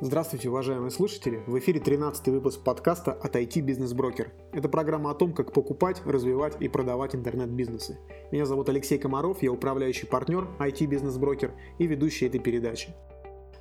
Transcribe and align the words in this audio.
Здравствуйте, 0.00 0.48
уважаемые 0.48 0.92
слушатели! 0.92 1.42
В 1.48 1.58
эфире 1.58 1.80
13 1.80 2.28
выпуск 2.28 2.62
подкаста 2.62 3.12
от 3.12 3.34
IT 3.34 3.54
Business 3.64 3.96
Broker. 3.96 4.28
Это 4.52 4.68
программа 4.68 5.10
о 5.10 5.14
том, 5.14 5.32
как 5.32 5.52
покупать, 5.52 6.02
развивать 6.04 6.54
и 6.60 6.68
продавать 6.68 7.16
интернет-бизнесы. 7.16 7.98
Меня 8.30 8.46
зовут 8.46 8.68
Алексей 8.68 8.96
Комаров, 8.98 9.42
я 9.42 9.50
управляющий 9.50 10.06
партнер 10.06 10.46
IT 10.60 10.86
Business 10.86 11.18
Broker 11.18 11.50
и 11.78 11.88
ведущий 11.88 12.26
этой 12.26 12.38
передачи. 12.38 12.94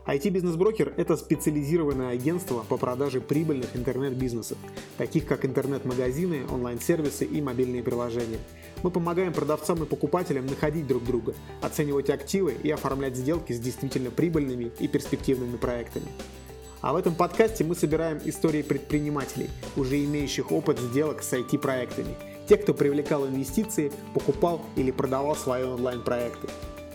IT-бизнес-брокер– 0.07 0.93
это 0.97 1.17
специализированное 1.17 2.11
агентство 2.11 2.63
по 2.69 2.77
продаже 2.77 3.19
прибыльных 3.19 3.75
интернет-бизнесов, 3.75 4.57
таких 4.97 5.25
как 5.25 5.43
интернет-магазины, 5.43 6.45
онлайн-сервисы 6.49 7.25
и 7.25 7.41
мобильные 7.41 7.83
приложения. 7.83 8.39
Мы 8.83 8.89
помогаем 8.89 9.33
продавцам 9.33 9.83
и 9.83 9.85
покупателям 9.85 10.45
находить 10.45 10.87
друг 10.87 11.03
друга, 11.03 11.35
оценивать 11.61 12.09
активы 12.09 12.53
и 12.63 12.71
оформлять 12.71 13.17
сделки 13.17 13.51
с 13.51 13.59
действительно 13.59 14.09
прибыльными 14.09 14.71
и 14.79 14.87
перспективными 14.87 15.57
проектами. 15.57 16.07
А 16.79 16.93
в 16.93 16.95
этом 16.95 17.13
подкасте 17.13 17.65
мы 17.65 17.75
собираем 17.75 18.21
истории 18.23 18.61
предпринимателей, 18.61 19.49
уже 19.75 20.01
имеющих 20.05 20.53
опыт 20.53 20.79
сделок 20.79 21.21
с 21.21 21.33
IT-проектами. 21.33 22.15
Те, 22.47 22.55
кто 22.55 22.73
привлекал 22.73 23.27
инвестиции, 23.27 23.91
покупал 24.13 24.61
или 24.77 24.91
продавал 24.91 25.35
свои 25.35 25.63
онлайн-проекты. 25.63 26.47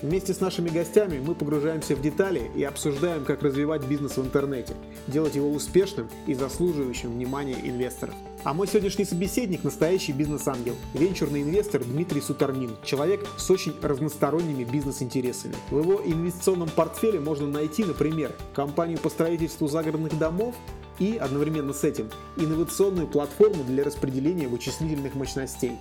Вместе 0.03 0.35
с 0.35 0.41
нашими 0.41 0.69
гостями 0.69 1.23
мы 1.25 1.37
погружаемся 1.37 1.95
в 1.95 2.03
детали 2.03 2.51
и 2.57 2.65
обсуждаем, 2.65 3.25
как 3.25 3.43
развивать 3.43 3.87
бизнес 3.87 4.17
в 4.17 4.21
интернете, 4.21 4.75
делать 5.07 5.37
его 5.37 5.49
успешным 5.49 6.09
и 6.27 6.35
заслуживающим 6.35 7.13
внимания 7.13 7.57
инвесторов. 7.63 8.17
А 8.43 8.53
мой 8.53 8.67
сегодняшний 8.67 9.05
собеседник– 9.05 9.63
настоящий 9.65 10.11
бизнес-ангел, 10.11 10.75
венчурный 10.95 11.43
инвестор 11.43 11.85
Дмитрий 11.85 12.21
Сутарнин, 12.21 12.73
человек 12.85 13.25
с 13.39 13.49
очень 13.49 13.75
разносторонними 13.81 14.65
бизнес-интересами. 14.65 15.55
В 15.71 15.79
его 15.79 16.03
инвестиционном 16.05 16.69
портфеле 16.69 17.21
можно 17.21 17.47
найти, 17.47 17.85
например, 17.85 18.33
компанию 18.55 18.99
по 18.99 19.09
строительству 19.09 19.69
загородных 19.69 20.19
домов 20.19 20.57
и, 20.99 21.17
одновременно 21.17 21.73
с 21.73 21.85
этим, 21.85 22.11
инновационную 22.37 23.07
платформу 23.07 23.63
для 23.63 23.85
распределения 23.85 24.49
вычислительных 24.49 25.15
мощностей. 25.15 25.73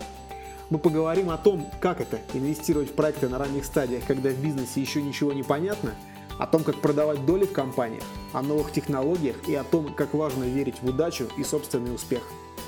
Мы 0.71 0.79
поговорим 0.79 1.29
о 1.29 1.37
том, 1.37 1.69
как 1.81 1.99
это 1.99 2.17
инвестировать 2.33 2.91
в 2.91 2.93
проекты 2.93 3.27
на 3.27 3.37
ранних 3.37 3.65
стадиях, 3.65 4.05
когда 4.07 4.29
в 4.29 4.41
бизнесе 4.41 4.79
еще 4.79 5.01
ничего 5.01 5.33
не 5.33 5.43
понятно, 5.43 5.93
о 6.39 6.47
том, 6.47 6.63
как 6.63 6.79
продавать 6.79 7.25
доли 7.25 7.43
в 7.43 7.51
компаниях, 7.51 8.03
о 8.31 8.41
новых 8.41 8.71
технологиях 8.71 9.49
и 9.49 9.53
о 9.53 9.65
том, 9.65 9.93
как 9.93 10.13
важно 10.13 10.45
верить 10.45 10.81
в 10.81 10.87
удачу 10.87 11.27
и 11.37 11.43
собственный 11.43 11.93
успех. 11.93 12.21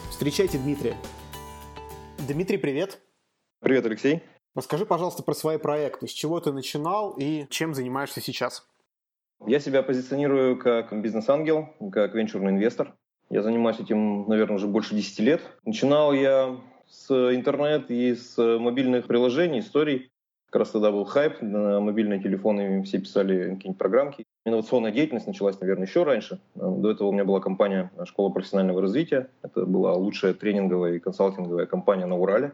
Встречайте 0.10 0.58
Дмитрия. 0.58 0.98
Дмитрий, 2.28 2.58
привет. 2.58 3.00
Привет, 3.62 3.86
Алексей. 3.86 4.22
Расскажи, 4.54 4.86
пожалуйста, 4.86 5.24
про 5.24 5.34
свои 5.34 5.58
проекты. 5.58 6.10
С 6.10 6.12
чего 6.12 6.42
ты 6.42 6.52
начинал 6.52 7.16
и 7.18 7.48
чем 7.50 7.74
занимаешься 7.74 8.20
сейчас? 8.20 8.68
Я 9.48 9.62
себя 9.62 9.82
позиционирую 9.82 10.60
как 10.60 10.92
бизнес-ангел, 11.02 11.70
как 11.90 12.16
венчурный 12.16 12.52
инвестор. 12.52 12.98
Я 13.30 13.44
занимаюсь 13.44 13.80
этим, 13.80 14.28
наверное, 14.28 14.58
уже 14.58 14.68
больше 14.68 14.94
10 14.94 15.20
лет. 15.20 15.42
Начинал 15.64 16.12
я 16.12 16.60
с 16.94 17.12
интернет 17.36 17.90
и 17.90 18.14
с 18.14 18.38
мобильных 18.38 19.08
приложений, 19.08 19.60
историй. 19.60 20.12
Как 20.46 20.60
раз 20.60 20.70
тогда 20.70 20.92
был 20.92 21.04
хайп, 21.04 21.42
на 21.42 21.80
мобильные 21.80 22.22
телефоны 22.22 22.84
все 22.84 23.00
писали 23.00 23.56
какие-нибудь 23.56 23.80
программки. 23.80 24.26
Инновационная 24.46 24.92
деятельность 24.92 25.26
началась, 25.26 25.60
наверное, 25.60 25.88
еще 25.88 26.04
раньше. 26.04 26.40
До 26.54 26.92
этого 26.92 27.08
у 27.08 27.12
меня 27.12 27.26
была 27.26 27.40
компания 27.40 27.92
«Школа 28.06 28.30
профессионального 28.30 28.80
развития». 28.80 29.32
Это 29.42 29.66
была 29.66 29.94
лучшая 29.96 30.36
тренинговая 30.36 30.94
и 30.94 31.00
консалтинговая 31.00 31.66
компания 31.66 32.06
на 32.06 32.16
Урале. 32.16 32.54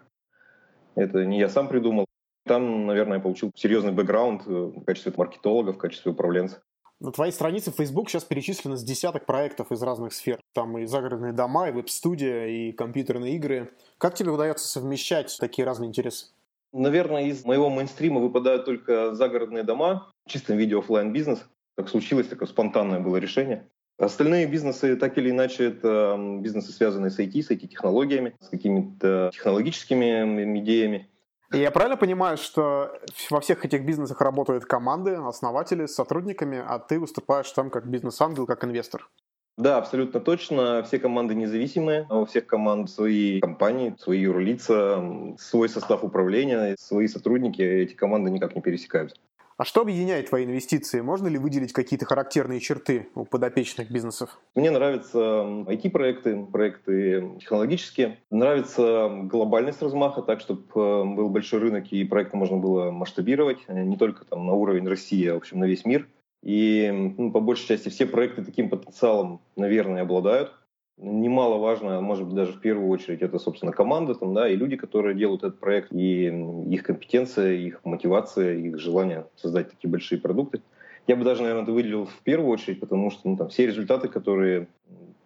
Это 0.96 1.26
не 1.26 1.40
я 1.40 1.50
сам 1.50 1.68
придумал. 1.68 2.06
Там, 2.46 2.88
наверное, 2.88 3.18
я 3.18 3.22
получил 3.22 3.52
серьезный 3.56 3.92
бэкграунд 3.92 4.46
в 4.46 4.86
качестве 4.86 5.12
маркетолога, 5.18 5.74
в 5.74 5.78
качестве 5.78 6.14
управленца. 6.14 6.62
На 7.02 7.14
твоей 7.14 7.32
странице 7.32 7.72
в 7.72 7.76
Facebook 7.76 8.10
сейчас 8.10 8.26
перечислено 8.26 8.76
с 8.76 8.84
десяток 8.84 9.26
проектов 9.26 9.72
из 9.72 9.82
разных 9.82 10.12
сфер. 10.12 10.42
Там 10.54 10.78
и 10.78 10.86
загородные 10.86 11.32
дома, 11.32 11.70
и 11.70 11.72
веб-студия, 11.72 12.48
и 12.48 12.74
компьютерные 12.74 13.38
игры. 13.38 13.72
Как 13.98 14.16
тебе 14.16 14.32
удается 14.32 14.68
совмещать 14.68 15.38
такие 15.40 15.66
разные 15.66 15.88
интересы? 15.88 16.26
Наверное, 16.74 17.24
из 17.24 17.46
моего 17.46 17.70
мейнстрима 17.70 18.20
выпадают 18.20 18.66
только 18.66 19.16
загородные 19.16 19.64
дома, 19.64 20.12
в 20.26 20.30
чистом 20.30 20.58
виде 20.58 20.78
офлайн 20.78 21.14
бизнес. 21.14 21.46
Так 21.76 21.88
случилось, 21.88 22.28
такое 22.28 22.50
спонтанное 22.50 23.00
было 23.00 23.16
решение. 23.16 23.70
Остальные 23.98 24.48
бизнесы, 24.48 24.98
так 24.98 25.18
или 25.18 25.30
иначе, 25.30 25.68
это 25.68 26.18
бизнесы, 26.42 26.74
связанные 26.74 27.12
с 27.12 27.20
IT, 27.20 27.42
с 27.42 27.50
IT-технологиями, 27.50 28.36
с 28.42 28.50
какими-то 28.50 29.30
технологическими 29.34 30.60
идеями. 30.60 31.10
Я 31.52 31.72
правильно 31.72 31.98
понимаю, 31.98 32.38
что 32.38 32.94
во 33.32 33.42
всех 33.42 33.66
этих 33.66 33.84
бизнесах 33.84 34.22
работают 34.22 34.66
команды, 34.66 35.16
основатели 35.16 35.88
с 35.88 35.96
сотрудниками, 35.96 36.64
а 36.66 36.78
ты 36.78 37.00
выступаешь 37.00 37.52
там 37.52 37.72
как 37.72 37.88
бизнес-ангел, 37.88 38.46
как 38.46 38.64
инвестор? 38.64 39.10
Да, 39.58 39.78
абсолютно 39.78 40.22
точно. 40.22 40.84
Все 40.84 41.00
команды 41.00 41.36
независимые. 41.36 42.08
У 42.10 42.24
всех 42.26 42.48
команд 42.48 42.90
свои 42.90 43.42
компании, 43.42 43.94
свои 44.00 44.20
юрлица, 44.20 45.04
свой 45.38 45.68
состав 45.68 46.04
управления, 46.04 46.76
свои 46.80 47.08
сотрудники. 47.08 47.62
Эти 47.62 47.94
команды 47.94 48.32
никак 48.32 48.56
не 48.56 48.62
пересекаются. 48.62 49.18
А 49.60 49.66
что 49.66 49.82
объединяет 49.82 50.30
твои 50.30 50.46
инвестиции? 50.46 51.02
Можно 51.02 51.28
ли 51.28 51.38
выделить 51.38 51.74
какие-то 51.74 52.06
характерные 52.06 52.62
черты 52.62 53.10
у 53.14 53.26
подопечных 53.26 53.92
бизнесов? 53.92 54.40
Мне 54.56 54.72
нравятся 54.72 55.20
IT-проекты, 55.20 56.46
проекты 56.46 57.34
технологические. 57.42 58.20
Нравится 58.32 59.10
глобальность 59.24 59.82
размаха, 59.82 60.22
так, 60.22 60.40
чтобы 60.40 60.62
э, 60.76 61.04
был 61.04 61.28
большой 61.28 61.60
рынок 61.60 61.92
и 61.92 62.06
проекты 62.06 62.38
можно 62.38 62.56
было 62.56 62.90
масштабировать, 62.92 63.58
э, 63.68 63.84
не 63.84 63.98
только 63.98 64.24
там, 64.24 64.46
на 64.46 64.54
уровень 64.54 64.88
России, 64.88 65.28
а 65.28 65.34
в 65.34 65.38
общем 65.40 65.60
на 65.60 65.66
весь 65.66 65.84
мир. 65.84 66.08
И 66.42 67.14
ну, 67.18 67.30
по 67.34 67.42
большей 67.42 67.68
части 67.68 67.90
все 67.90 68.06
проекты 68.06 68.46
таким 68.46 68.70
потенциалом, 68.70 69.42
наверное, 69.58 70.04
обладают 70.04 70.54
немаловажно, 71.02 72.02
может 72.02 72.26
быть, 72.26 72.36
даже 72.36 72.54
в 72.54 72.60
первую 72.60 72.90
очередь, 72.90 73.22
это, 73.22 73.40
собственно, 73.40 73.72
команда 73.72 74.16
там, 74.16 74.34
да, 74.34 74.50
и 74.50 74.56
люди, 74.56 74.76
которые 74.76 75.16
делают 75.16 75.44
этот 75.44 75.60
проект, 75.60 75.92
и 75.94 76.26
их 76.70 76.84
компетенция, 76.84 77.54
их 77.54 77.80
мотивация, 77.84 78.56
их 78.56 78.78
желание 78.78 79.28
создать 79.36 79.70
такие 79.70 79.90
большие 79.90 80.20
продукты. 80.20 80.62
Я 81.08 81.16
бы 81.16 81.24
даже, 81.24 81.42
наверное, 81.42 81.64
это 81.64 81.72
выделил 81.72 82.06
в 82.06 82.20
первую 82.24 82.52
очередь, 82.52 82.80
потому 82.80 83.10
что 83.12 83.30
ну, 83.30 83.38
там, 83.38 83.50
все 83.50 83.66
результаты, 83.66 84.10
которые 84.10 84.68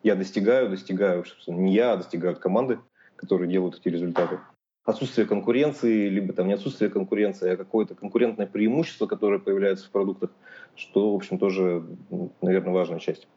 я 0.03 0.15
достигаю, 0.15 0.69
достигаю, 0.69 1.25
собственно, 1.25 1.57
не 1.57 1.73
я, 1.73 1.93
а 1.93 1.97
достигают 1.97 2.39
команды, 2.39 2.79
которые 3.15 3.49
делают 3.49 3.79
эти 3.79 3.89
результаты. 3.89 4.39
Отсутствие 4.85 5.25
конкуренции, 5.25 6.09
либо 6.09 6.33
там 6.33 6.47
не 6.47 6.53
отсутствие 6.53 6.89
конкуренции, 6.89 7.51
а 7.51 7.57
какое-то 7.57 7.95
конкурентное 7.95 8.47
преимущество, 8.47 9.07
которое 9.07 9.39
появляется 9.39 9.87
в 9.87 9.91
продуктах, 9.91 10.29
что, 10.75 11.13
в 11.13 11.15
общем, 11.15 11.37
тоже, 11.37 11.83
наверное, 12.41 12.73
важная 12.73 12.99
часть. 12.99 13.27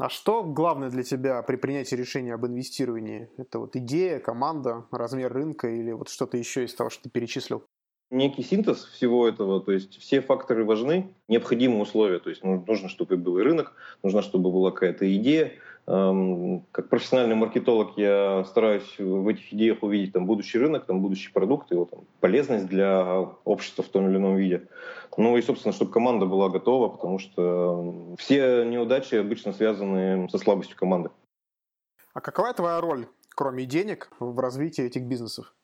А 0.00 0.08
что 0.08 0.42
главное 0.42 0.88
для 0.88 1.02
тебя 1.02 1.42
при 1.42 1.56
принятии 1.56 1.94
решения 1.94 2.32
об 2.32 2.46
инвестировании? 2.46 3.28
Это 3.36 3.58
вот 3.58 3.76
идея, 3.76 4.18
команда, 4.18 4.86
размер 4.90 5.30
рынка 5.30 5.68
или 5.68 5.92
вот 5.92 6.08
что-то 6.08 6.38
еще 6.38 6.64
из 6.64 6.74
того, 6.74 6.88
что 6.88 7.02
ты 7.02 7.10
перечислил? 7.10 7.64
Некий 8.10 8.42
синтез 8.42 8.82
всего 8.86 9.28
этого, 9.28 9.60
то 9.60 9.72
есть 9.72 10.00
все 10.00 10.22
факторы 10.22 10.64
важны, 10.64 11.14
необходимые 11.28 11.82
условия, 11.82 12.18
то 12.18 12.30
есть 12.30 12.42
нужно, 12.42 12.88
чтобы 12.88 13.18
был 13.18 13.38
рынок, 13.42 13.74
нужно, 14.02 14.22
чтобы 14.22 14.50
была 14.50 14.70
какая-то 14.70 15.04
идея, 15.16 15.52
как 15.86 16.88
профессиональный 16.88 17.34
маркетолог 17.34 17.96
я 17.96 18.44
стараюсь 18.44 18.98
в 18.98 19.26
этих 19.28 19.52
идеях 19.52 19.82
увидеть 19.82 20.12
там 20.12 20.26
будущий 20.26 20.58
рынок, 20.58 20.86
там 20.86 21.00
будущий 21.00 21.32
продукт, 21.32 21.70
его 21.70 21.84
там, 21.86 22.00
полезность 22.20 22.66
для 22.66 23.20
общества 23.44 23.82
в 23.82 23.88
том 23.88 24.08
или 24.08 24.16
ином 24.16 24.36
виде. 24.36 24.68
Ну 25.16 25.36
и, 25.36 25.42
собственно, 25.42 25.72
чтобы 25.72 25.90
команда 25.90 26.26
была 26.26 26.48
готова, 26.48 26.88
потому 26.88 27.18
что 27.18 28.14
все 28.18 28.64
неудачи 28.64 29.16
обычно 29.16 29.52
связаны 29.52 30.28
со 30.30 30.38
слабостью 30.38 30.76
команды. 30.76 31.10
А 32.14 32.20
какова 32.20 32.52
твоя 32.54 32.80
роль, 32.80 33.06
кроме 33.34 33.66
денег, 33.66 34.10
в 34.18 34.38
развитии 34.38 34.84
этих 34.84 35.02
бизнесов? 35.02 35.54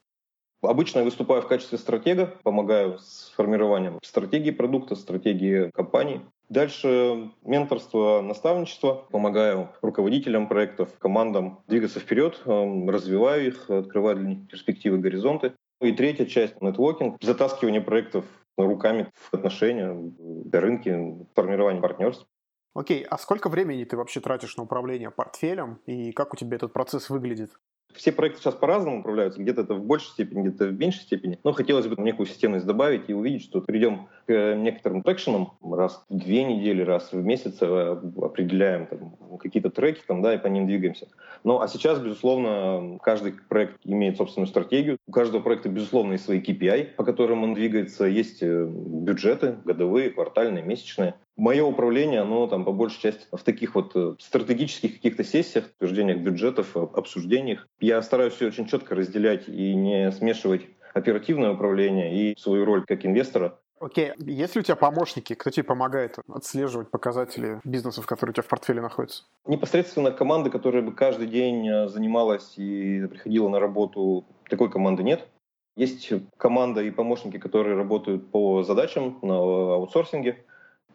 Обычно 0.62 1.00
я 1.00 1.04
выступаю 1.04 1.42
в 1.42 1.48
качестве 1.48 1.78
стратега, 1.78 2.34
помогаю 2.42 2.98
с 2.98 3.32
формированием 3.36 3.98
стратегии 4.02 4.50
продукта, 4.50 4.96
стратегии 4.96 5.70
компании. 5.72 6.26
Дальше 6.48 7.30
менторство, 7.42 8.20
наставничество. 8.22 9.06
Помогаю 9.10 9.70
руководителям 9.82 10.48
проектов, 10.48 10.96
командам 10.98 11.64
двигаться 11.66 11.98
вперед, 11.98 12.40
эм, 12.46 12.88
развиваю 12.88 13.48
их, 13.48 13.68
открываю 13.68 14.16
для 14.16 14.28
них 14.28 14.48
перспективы, 14.48 14.98
горизонты. 14.98 15.54
И 15.80 15.92
третья 15.92 16.24
часть— 16.24 16.58
нетворкинг, 16.62 17.18
затаскивание 17.20 17.80
проектов 17.80 18.24
руками 18.56 19.10
в 19.14 19.34
отношения, 19.34 19.92
в 19.92 20.50
рынке, 20.52 21.26
формирование 21.34 21.82
партнерств. 21.82 22.26
Окей, 22.74 23.02
а 23.04 23.18
сколько 23.18 23.48
времени 23.48 23.84
ты 23.84 23.96
вообще 23.96 24.20
тратишь 24.20 24.56
на 24.56 24.62
управление 24.62 25.10
портфелем 25.10 25.80
и 25.86 26.12
как 26.12 26.34
у 26.34 26.36
тебя 26.36 26.56
этот 26.56 26.72
процесс 26.72 27.10
выглядит? 27.10 27.58
Все 27.96 28.12
проекты 28.12 28.40
сейчас 28.40 28.54
по-разному 28.54 29.00
управляются, 29.00 29.40
где-то 29.40 29.62
это 29.62 29.74
в 29.74 29.84
большей 29.84 30.08
степени, 30.08 30.42
где-то 30.42 30.66
в 30.66 30.78
меньшей 30.78 31.02
степени. 31.02 31.38
Но 31.44 31.52
хотелось 31.52 31.86
бы 31.86 32.00
некую 32.02 32.26
системность 32.26 32.66
добавить 32.66 33.08
и 33.08 33.14
увидеть, 33.14 33.44
что 33.44 33.60
придем 33.60 34.08
к 34.26 34.54
некоторым 34.54 35.02
трекшенам 35.02 35.52
раз 35.62 36.04
в 36.08 36.16
две 36.16 36.44
недели, 36.44 36.82
раз 36.82 37.12
в 37.12 37.24
месяц 37.24 37.58
э, 37.60 38.00
определяем 38.22 38.86
там, 38.86 39.38
какие-то 39.38 39.70
треки 39.70 40.00
там, 40.06 40.22
да, 40.22 40.34
и 40.34 40.38
по 40.38 40.46
ним 40.46 40.66
двигаемся. 40.66 41.08
Ну, 41.44 41.60
а 41.60 41.68
сейчас, 41.68 41.98
безусловно, 41.98 42.98
каждый 43.02 43.34
проект 43.48 43.78
имеет 43.84 44.16
собственную 44.16 44.48
стратегию. 44.48 44.98
У 45.06 45.12
каждого 45.12 45.42
проекта, 45.42 45.68
безусловно, 45.68 46.12
есть 46.12 46.24
свои 46.24 46.40
KPI, 46.40 46.94
по 46.96 47.04
которым 47.04 47.44
он 47.44 47.54
двигается. 47.54 48.04
Есть 48.04 48.42
э, 48.42 48.66
бюджеты 48.66 49.56
годовые, 49.64 50.10
квартальные, 50.10 50.64
месячные. 50.64 51.14
Мое 51.36 51.64
управление, 51.64 52.20
оно 52.20 52.46
там 52.46 52.64
по 52.64 52.72
большей 52.72 53.00
части 53.00 53.26
в 53.30 53.42
таких 53.42 53.74
вот 53.74 53.92
э, 53.94 54.14
стратегических 54.18 54.94
каких-то 54.94 55.22
сессиях, 55.22 55.66
утверждениях 55.76 56.18
бюджетов, 56.18 56.76
обсуждениях. 56.76 57.66
Я 57.78 58.00
стараюсь 58.00 58.32
все 58.32 58.46
очень 58.46 58.66
четко 58.66 58.94
разделять 58.94 59.46
и 59.48 59.74
не 59.74 60.10
смешивать 60.12 60.62
оперативное 60.94 61.52
управление 61.52 62.32
и 62.32 62.38
свою 62.38 62.64
роль 62.64 62.84
как 62.86 63.04
инвестора. 63.04 63.58
Окей, 63.78 64.12
okay. 64.12 64.30
есть 64.30 64.54
ли 64.54 64.60
у 64.62 64.64
тебя 64.64 64.76
помощники, 64.76 65.34
кто 65.34 65.50
тебе 65.50 65.64
помогает 65.64 66.18
отслеживать 66.32 66.90
показатели 66.90 67.60
бизнесов, 67.64 68.06
которые 68.06 68.32
у 68.32 68.34
тебя 68.34 68.42
в 68.42 68.48
портфеле 68.48 68.80
находятся? 68.80 69.24
Непосредственно 69.46 70.12
команды, 70.12 70.48
которая 70.48 70.82
бы 70.82 70.92
каждый 70.92 71.26
день 71.26 71.68
э, 71.68 71.88
занималась 71.88 72.54
и 72.56 73.06
приходила 73.06 73.50
на 73.50 73.60
работу, 73.60 74.24
такой 74.48 74.70
команды 74.70 75.02
нет. 75.02 75.28
Есть 75.76 76.10
команда 76.38 76.80
и 76.80 76.90
помощники, 76.90 77.36
которые 77.36 77.76
работают 77.76 78.30
по 78.30 78.62
задачам 78.62 79.18
на 79.20 79.36
аутсорсинге, 79.74 80.42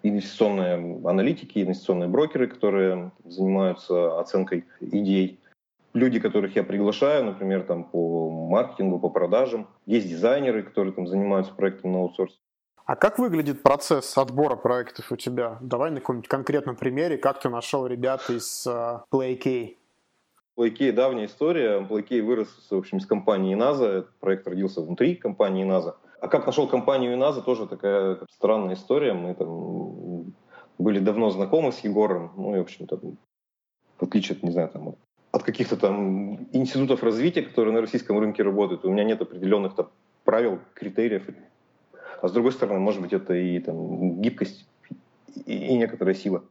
инвестиционные 0.03 0.99
аналитики, 1.05 1.59
инвестиционные 1.59 2.09
брокеры, 2.09 2.47
которые 2.47 3.11
занимаются 3.25 4.19
оценкой 4.19 4.65
идей 4.79 5.39
люди, 5.93 6.19
которых 6.19 6.55
я 6.55 6.63
приглашаю, 6.63 7.25
например, 7.25 7.63
там 7.63 7.83
по 7.83 8.29
маркетингу, 8.29 8.99
по 8.99 9.09
продажам. 9.09 9.67
Есть 9.85 10.07
дизайнеры, 10.07 10.63
которые 10.63 10.93
там 10.93 11.07
занимаются 11.07 11.53
проектом 11.53 11.93
на 11.93 11.99
аутсорс. 11.99 12.39
А 12.85 12.95
как 12.95 13.19
выглядит 13.19 13.61
процесс 13.61 14.17
отбора 14.17 14.55
проектов 14.55 15.11
у 15.11 15.15
тебя? 15.15 15.57
Давай 15.61 15.91
на 15.91 15.99
каком-нибудь 15.99 16.27
конкретном 16.27 16.75
примере, 16.75 17.17
как 17.17 17.39
ты 17.39 17.49
нашел 17.49 17.85
ребят 17.85 18.29
из 18.29 18.65
uh, 18.67 19.01
PlayK? 19.13 19.77
PlayK 20.57 20.91
давняя 20.91 21.27
история. 21.27 21.79
PlayK 21.79 22.21
вырос, 22.21 22.49
в 22.69 22.75
общем, 22.75 22.97
из 22.97 23.05
компании 23.05 23.55
NASA. 23.55 23.99
Этот 23.99 24.19
проект 24.19 24.47
родился 24.47 24.81
внутри 24.81 25.15
компании 25.15 25.65
NASA. 25.65 25.95
А 26.21 26.27
как 26.27 26.45
нашел 26.45 26.67
компанию 26.67 27.17
NASA, 27.17 27.41
тоже 27.41 27.65
такая 27.67 28.19
странная 28.29 28.75
история. 28.75 29.13
Мы 29.13 29.33
там 29.33 30.35
были 30.77 30.99
давно 30.99 31.31
знакомы 31.31 31.71
с 31.71 31.79
Егором. 31.79 32.31
Ну 32.37 32.55
и, 32.55 32.59
в 32.59 32.61
общем-то, 32.61 32.99
в 33.97 34.03
отличие 34.03 34.37
от, 34.37 34.43
не 34.43 34.51
знаю, 34.51 34.69
там, 34.69 34.95
от 35.31 35.43
каких-то 35.43 35.77
там 35.77 36.47
институтов 36.53 37.01
развития, 37.01 37.41
которые 37.41 37.73
на 37.73 37.81
российском 37.81 38.19
рынке 38.19 38.43
работают. 38.43 38.85
У 38.85 38.91
меня 38.91 39.03
нет 39.03 39.19
определенных 39.19 39.73
там 39.73 39.89
правил, 40.23 40.59
критериев. 40.75 41.27
А 42.21 42.27
с 42.27 42.31
другой 42.31 42.51
стороны, 42.51 42.79
может 42.79 43.01
быть, 43.01 43.13
это 43.13 43.33
и 43.33 43.59
там 43.59 44.21
гибкость, 44.21 44.69
и, 45.47 45.69
и 45.69 45.75
некоторая 45.75 46.13
сила. 46.13 46.43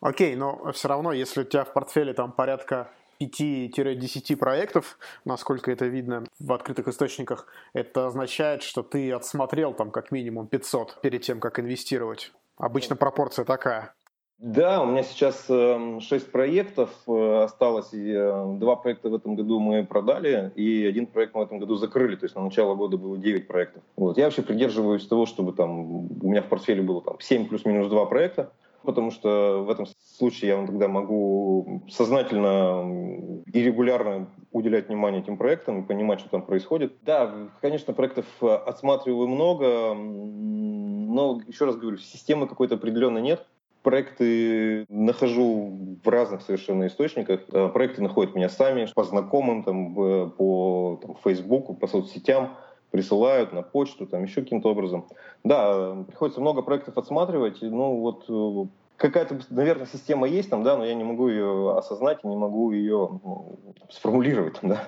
Окей, 0.00 0.36
но 0.36 0.72
все 0.72 0.88
равно, 0.88 1.12
если 1.12 1.40
у 1.40 1.44
тебя 1.44 1.64
в 1.64 1.72
портфеле 1.72 2.12
там 2.12 2.32
порядка 2.32 2.90
5-10 3.20 4.36
проектов, 4.36 4.98
насколько 5.24 5.70
это 5.70 5.86
видно 5.86 6.24
в 6.38 6.52
открытых 6.52 6.88
источниках, 6.88 7.46
это 7.72 8.06
означает, 8.06 8.62
что 8.62 8.82
ты 8.82 9.12
отсмотрел 9.12 9.74
там 9.74 9.90
как 9.90 10.10
минимум 10.10 10.46
500 10.46 11.00
перед 11.00 11.22
тем, 11.22 11.40
как 11.40 11.58
инвестировать. 11.58 12.32
Обычно 12.56 12.96
пропорция 12.96 13.44
такая. 13.44 13.94
Да, 14.38 14.82
у 14.82 14.86
меня 14.86 15.02
сейчас 15.02 15.46
э, 15.48 15.98
6 15.98 16.30
проектов 16.30 16.90
э, 17.06 17.44
осталось. 17.44 17.94
И, 17.94 18.12
э, 18.12 18.56
два 18.58 18.76
проекта 18.76 19.08
в 19.08 19.14
этом 19.14 19.34
году 19.34 19.60
мы 19.60 19.82
продали, 19.86 20.52
и 20.54 20.84
один 20.84 21.06
проект 21.06 21.34
мы 21.34 21.40
в 21.40 21.46
этом 21.46 21.58
году 21.58 21.76
закрыли. 21.76 22.16
То 22.16 22.26
есть 22.26 22.36
на 22.36 22.42
начало 22.42 22.74
года 22.74 22.98
было 22.98 23.16
9 23.16 23.48
проектов. 23.48 23.82
Вот. 23.96 24.18
Я 24.18 24.24
вообще 24.24 24.42
придерживаюсь 24.42 25.06
того, 25.06 25.24
чтобы 25.24 25.54
там 25.54 25.80
у 26.22 26.30
меня 26.30 26.42
в 26.42 26.48
портфеле 26.48 26.82
было 26.82 27.00
там 27.00 27.18
7 27.18 27.48
плюс-минус 27.48 27.88
2 27.88 28.06
проекта, 28.06 28.52
потому 28.86 29.10
что 29.10 29.64
в 29.66 29.70
этом 29.70 29.86
случае 30.16 30.50
я 30.50 30.66
тогда 30.66 30.88
могу 30.88 31.82
сознательно 31.90 33.42
и 33.52 33.62
регулярно 33.62 34.28
уделять 34.52 34.88
внимание 34.88 35.20
этим 35.20 35.36
проектам 35.36 35.82
и 35.82 35.86
понимать, 35.86 36.20
что 36.20 36.30
там 36.30 36.42
происходит. 36.42 36.94
Да, 37.02 37.50
конечно, 37.60 37.92
проектов 37.92 38.26
отсматриваю 38.40 39.28
много, 39.28 39.94
но, 39.94 41.40
еще 41.46 41.66
раз 41.66 41.76
говорю, 41.76 41.98
системы 41.98 42.46
какой-то 42.46 42.76
определенной 42.76 43.20
нет 43.20 43.46
проекты 43.86 44.84
нахожу 44.88 45.98
в 46.02 46.08
разных 46.08 46.42
совершенно 46.42 46.88
источниках. 46.88 47.42
Э, 47.52 47.68
проекты 47.68 48.02
находят 48.02 48.34
меня 48.34 48.48
сами, 48.48 48.88
по 48.92 49.04
знакомым, 49.04 49.62
там, 49.62 49.94
по 50.32 50.98
там, 51.00 51.14
Фейсбуку, 51.22 51.72
по 51.72 51.86
соцсетям 51.86 52.56
присылают 52.96 53.52
на 53.52 53.60
почту, 53.60 54.06
там 54.06 54.24
еще 54.24 54.40
каким-то 54.40 54.70
образом. 54.70 55.06
Да, 55.44 55.96
приходится 56.08 56.40
много 56.40 56.62
проектов 56.62 56.96
отсматривать. 56.96 57.60
Ну 57.60 58.00
вот 58.00 58.24
э, 58.26 58.68
какая-то, 58.96 59.38
наверное, 59.50 59.86
система 59.86 60.26
есть 60.26 60.48
там, 60.48 60.62
да, 60.62 60.78
но 60.78 60.84
я 60.86 60.94
не 60.94 61.04
могу 61.04 61.28
ее 61.28 61.76
осознать 61.76 62.20
и 62.24 62.26
не 62.26 62.36
могу 62.36 62.72
ее 62.72 63.20
ну, 63.22 63.58
сформулировать 63.90 64.58
там, 64.60 64.70
да. 64.70 64.86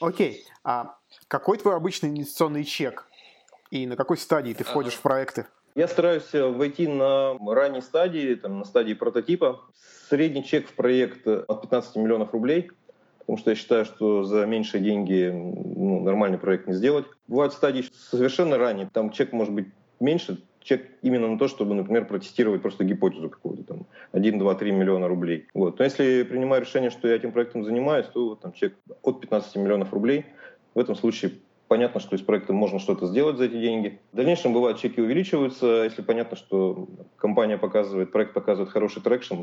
Окей. 0.00 0.42
А 0.64 0.96
какой 1.28 1.56
твой 1.58 1.76
обычный 1.76 2.08
инвестиционный 2.08 2.64
чек? 2.64 3.08
И 3.70 3.86
на 3.86 3.94
какой 3.94 4.18
стадии 4.18 4.52
ты 4.52 4.64
входишь 4.64 4.94
в 4.94 5.02
проекты? 5.02 5.46
Я 5.76 5.86
стараюсь 5.86 6.34
э, 6.34 6.44
войти 6.44 6.88
на 6.88 7.38
ранней 7.54 7.80
стадии, 7.80 8.34
там, 8.34 8.58
на 8.58 8.64
стадии 8.64 8.94
прототипа. 8.94 9.60
Средний 10.08 10.42
чек 10.42 10.68
в 10.68 10.74
проект 10.74 11.28
от 11.28 11.62
15 11.62 11.94
миллионов 11.94 12.32
рублей, 12.32 12.72
потому 13.26 13.38
что 13.38 13.50
я 13.50 13.56
считаю, 13.56 13.84
что 13.84 14.22
за 14.22 14.46
меньшие 14.46 14.82
деньги 14.82 15.30
ну, 15.32 16.00
нормальный 16.00 16.38
проект 16.38 16.68
не 16.68 16.74
сделать. 16.74 17.06
Бывают 17.26 17.52
стадии 17.52 17.84
совершенно 18.10 18.56
ранние, 18.56 18.88
там 18.92 19.10
чек 19.10 19.32
может 19.32 19.52
быть 19.52 19.66
меньше, 19.98 20.38
чек 20.60 20.88
именно 21.02 21.26
на 21.26 21.36
то, 21.36 21.48
чтобы, 21.48 21.74
например, 21.74 22.06
протестировать 22.06 22.62
просто 22.62 22.84
гипотезу 22.84 23.28
какую-то, 23.28 23.64
там, 23.64 23.86
1, 24.12 24.38
2, 24.38 24.54
3 24.54 24.72
миллиона 24.72 25.08
рублей. 25.08 25.48
Вот. 25.54 25.78
Но 25.78 25.84
если 25.84 26.22
принимаю 26.22 26.62
решение, 26.62 26.90
что 26.90 27.08
я 27.08 27.16
этим 27.16 27.32
проектом 27.32 27.64
занимаюсь, 27.64 28.06
то 28.06 28.36
там 28.36 28.52
чек 28.52 28.76
от 29.02 29.20
15 29.20 29.56
миллионов 29.56 29.92
рублей. 29.92 30.26
В 30.74 30.78
этом 30.78 30.94
случае 30.94 31.32
понятно, 31.66 31.98
что 31.98 32.14
из 32.14 32.22
проекта 32.22 32.52
можно 32.52 32.78
что-то 32.78 33.06
сделать 33.06 33.38
за 33.38 33.46
эти 33.46 33.58
деньги. 33.58 33.98
В 34.12 34.16
дальнейшем 34.16 34.52
бывает 34.52 34.78
чеки 34.78 35.00
увеличиваются, 35.00 35.82
если 35.82 36.02
понятно, 36.02 36.36
что 36.36 36.86
компания 37.16 37.58
показывает, 37.58 38.12
проект 38.12 38.34
показывает 38.34 38.70
хороший 38.70 39.02
traction 39.02 39.42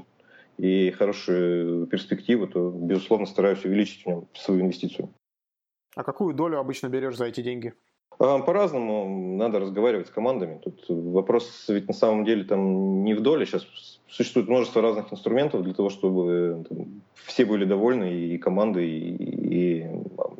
и 0.57 0.91
хорошую 0.91 1.87
перспективу, 1.87 2.47
то, 2.47 2.69
безусловно, 2.69 3.25
стараюсь 3.25 3.65
увеличить 3.65 4.03
в 4.03 4.07
нем 4.07 4.27
свою 4.33 4.61
инвестицию. 4.61 5.13
А 5.95 6.03
какую 6.03 6.33
долю 6.33 6.59
обычно 6.59 6.87
берешь 6.89 7.17
за 7.17 7.25
эти 7.25 7.41
деньги? 7.41 7.73
А, 8.19 8.39
по-разному 8.39 9.37
надо 9.37 9.59
разговаривать 9.59 10.07
с 10.07 10.11
командами. 10.11 10.59
Тут 10.63 10.85
вопрос 10.89 11.65
ведь 11.67 11.87
на 11.87 11.93
самом 11.93 12.25
деле 12.25 12.43
там 12.43 13.03
не 13.03 13.13
в 13.13 13.21
доле. 13.21 13.45
Сейчас 13.45 13.65
существует 14.07 14.47
множество 14.47 14.81
разных 14.81 15.11
инструментов 15.11 15.63
для 15.63 15.73
того, 15.73 15.89
чтобы 15.89 16.65
там, 16.69 17.01
все 17.25 17.45
были 17.45 17.65
довольны, 17.65 18.13
и 18.13 18.37
команды, 18.37 18.87
и, 18.87 19.81
и 19.81 19.87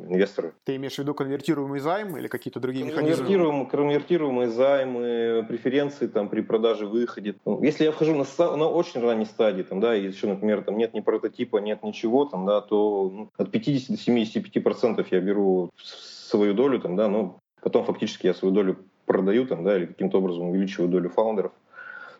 инвесторы. 0.08 0.52
Ты 0.64 0.76
имеешь 0.76 0.94
в 0.94 0.98
виду 0.98 1.14
конвертируемый 1.14 1.80
займ 1.80 2.16
или 2.16 2.28
какие-то 2.28 2.60
другие 2.60 2.84
механизмы? 2.84 3.66
Конвертируемые 3.66 4.48
займы, 4.48 5.44
преференции 5.48 6.06
там, 6.06 6.28
при 6.28 6.42
продаже, 6.42 6.86
выходе. 6.86 7.34
Ну, 7.44 7.62
если 7.62 7.84
я 7.84 7.92
вхожу 7.92 8.14
на, 8.14 8.56
на 8.56 8.68
очень 8.68 9.00
ранней 9.00 9.26
стадии, 9.26 9.62
там, 9.62 9.80
да, 9.80 9.96
и 9.96 10.06
еще, 10.06 10.28
например, 10.28 10.62
там 10.62 10.76
нет 10.76 10.94
ни 10.94 11.00
прототипа, 11.00 11.58
нет 11.58 11.82
ничего, 11.82 12.24
там, 12.26 12.46
да, 12.46 12.60
то 12.60 13.10
ну, 13.12 13.30
от 13.36 13.50
50 13.50 13.96
до 13.96 13.96
75 13.96 14.62
процентов 14.62 15.10
я 15.10 15.20
беру 15.20 15.70
свою 15.82 16.54
долю, 16.54 16.80
там, 16.80 16.96
да, 16.96 17.08
ну, 17.08 17.40
потом 17.64 17.84
фактически 17.84 18.26
я 18.26 18.34
свою 18.34 18.54
долю 18.54 18.76
продаю, 19.06 19.46
там, 19.46 19.64
да, 19.64 19.76
или 19.76 19.86
каким-то 19.86 20.18
образом 20.18 20.50
увеличиваю 20.50 20.90
долю 20.90 21.08
фаундеров. 21.08 21.52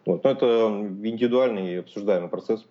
Вот. 0.07 0.25
Но 0.25 0.31
это 0.31 0.47
индивидуальный 0.47 1.75
и 1.75 1.77
обсуждаемый 1.77 2.29
процесс. 2.29 2.67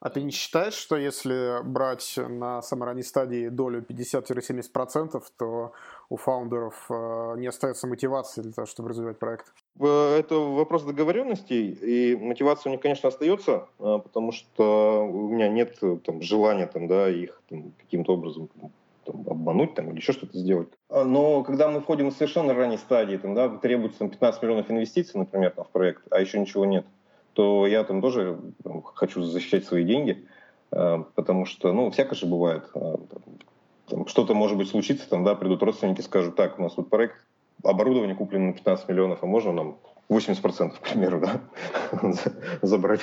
А 0.00 0.10
ты 0.10 0.22
не 0.22 0.30
считаешь, 0.30 0.74
что 0.74 0.96
если 0.96 1.62
брать 1.64 2.18
на 2.18 2.60
самой 2.60 2.84
ранней 2.84 3.02
стадии 3.02 3.48
долю 3.48 3.82
50-70%, 3.82 5.22
то 5.38 5.72
у 6.10 6.16
фаундеров 6.18 6.86
э, 6.90 7.34
не 7.38 7.46
остается 7.46 7.86
мотивации 7.86 8.42
для 8.42 8.52
того, 8.52 8.66
чтобы 8.66 8.90
развивать 8.90 9.18
проект? 9.18 9.54
Это 9.80 10.34
вопрос 10.34 10.82
договоренностей, 10.82 11.70
и 11.70 12.16
мотивация 12.16 12.68
у 12.68 12.72
них, 12.72 12.82
конечно, 12.82 13.08
остается, 13.08 13.66
э, 13.78 13.98
потому 14.04 14.32
что 14.32 15.04
у 15.04 15.30
меня 15.30 15.48
нет 15.48 15.80
там, 16.04 16.20
желания 16.20 16.66
там, 16.66 16.86
да, 16.86 17.08
их 17.08 17.40
там, 17.48 17.72
каким-то 17.80 18.12
образом 18.12 18.50
там, 19.04 19.24
обмануть 19.28 19.74
там, 19.74 19.90
или 19.90 19.96
еще 19.96 20.12
что-то 20.12 20.38
сделать. 20.38 20.68
А, 20.88 21.04
но 21.04 21.42
когда 21.42 21.68
мы 21.70 21.80
входим 21.80 22.10
в 22.10 22.14
совершенно 22.14 22.54
ранней 22.54 22.78
стадии, 22.78 23.16
там, 23.16 23.34
да, 23.34 23.48
требуется 23.48 24.00
там, 24.00 24.10
15 24.10 24.42
миллионов 24.42 24.70
инвестиций, 24.70 25.18
например, 25.18 25.50
там, 25.50 25.64
в 25.64 25.70
проект, 25.70 26.02
а 26.10 26.20
еще 26.20 26.38
ничего 26.38 26.64
нет, 26.64 26.84
то 27.34 27.66
я 27.66 27.84
там 27.84 28.00
тоже 28.00 28.38
там, 28.62 28.82
хочу 28.82 29.22
защищать 29.22 29.64
свои 29.64 29.84
деньги, 29.84 30.26
э, 30.72 31.04
потому 31.14 31.46
что, 31.46 31.72
ну, 31.72 31.90
всякое 31.90 32.14
же 32.14 32.26
бывает. 32.26 32.64
Э, 32.74 32.96
там, 33.88 34.06
что-то, 34.06 34.34
может 34.34 34.56
быть, 34.56 34.68
случится, 34.68 35.08
там, 35.08 35.24
да, 35.24 35.34
придут 35.34 35.62
родственники, 35.62 36.00
скажут, 36.00 36.36
так, 36.36 36.58
у 36.58 36.62
нас 36.62 36.76
вот 36.76 36.90
проект, 36.90 37.16
оборудование 37.62 38.16
куплено 38.16 38.46
на 38.48 38.52
15 38.52 38.88
миллионов, 38.88 39.22
а 39.22 39.26
можно 39.26 39.52
нам 39.52 39.76
80%, 40.08 40.70
к 40.70 40.80
примеру, 40.80 41.20
да, 41.20 41.40
забрать. 42.62 43.00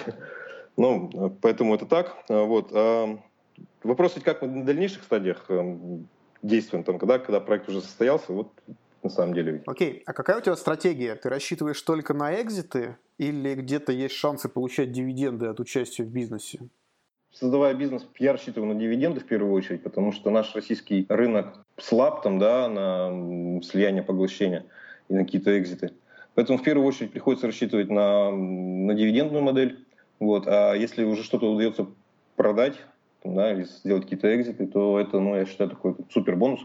Ну, 0.78 1.36
поэтому 1.42 1.76
это 1.76 1.86
так. 1.86 2.16
Вот. 2.30 2.72
Вопрос 3.84 4.16
ведь 4.16 4.24
как 4.24 4.42
мы 4.42 4.48
на 4.48 4.66
дальнейших 4.66 5.04
стадиях 5.04 5.50
действуем, 6.42 6.84
там, 6.84 6.98
когда, 7.00 7.20
когда 7.20 7.40
проект 7.40 7.70
уже 7.70 7.82
состоялся, 7.82 8.32
вот 8.34 8.52
на 9.04 9.10
самом 9.10 9.34
деле. 9.34 9.64
Окей, 9.66 9.94
okay. 9.94 10.02
а 10.06 10.14
какая 10.14 10.38
у 10.38 10.42
тебя 10.42 10.56
стратегия? 10.56 11.16
Ты 11.16 11.30
рассчитываешь 11.30 11.82
только 11.82 12.14
на 12.14 12.40
экзиты 12.42 12.98
или 13.18 13.56
где-то 13.56 13.92
есть 13.92 14.16
шансы 14.16 14.50
получать 14.50 14.92
дивиденды 14.92 15.48
от 15.48 15.60
участия 15.60 16.04
в 16.04 16.10
бизнесе? 16.10 16.60
Создавая 17.32 17.74
бизнес, 17.74 18.06
я 18.20 18.34
рассчитываю 18.34 18.74
на 18.74 18.80
дивиденды 18.80 19.22
в 19.22 19.26
первую 19.26 19.54
очередь, 19.54 19.84
потому 19.84 20.12
что 20.12 20.30
наш 20.30 20.54
российский 20.54 21.06
рынок 21.08 21.66
слаб 21.78 22.24
там, 22.24 22.40
да, 22.40 22.68
на 22.68 23.62
слияние, 23.64 24.04
поглощение 24.04 24.66
и 25.08 25.14
на 25.14 25.24
какие-то 25.24 25.58
экзиты. 25.58 25.94
Поэтому 26.36 26.58
в 26.58 26.64
первую 26.64 26.86
очередь 26.86 27.12
приходится 27.12 27.48
рассчитывать 27.48 27.90
на, 27.90 28.32
на 28.32 28.94
дивидендную 28.94 29.44
модель. 29.44 29.86
Вот. 30.20 30.48
А 30.48 30.74
если 30.74 31.04
уже 31.04 31.24
что-то 31.24 31.52
удается 31.52 31.88
продать, 32.36 32.76
да, 33.24 33.52
или 33.52 33.64
сделать 33.64 34.04
какие-то 34.04 34.36
exit 34.36 34.57
ы, 34.57 34.68
то 34.68 35.00
это, 35.00 35.20
ну, 35.20 35.36
я 35.36 35.46
считаю, 35.46 35.70
такой 35.70 35.96
супер 36.10 36.36
бонус. 36.36 36.62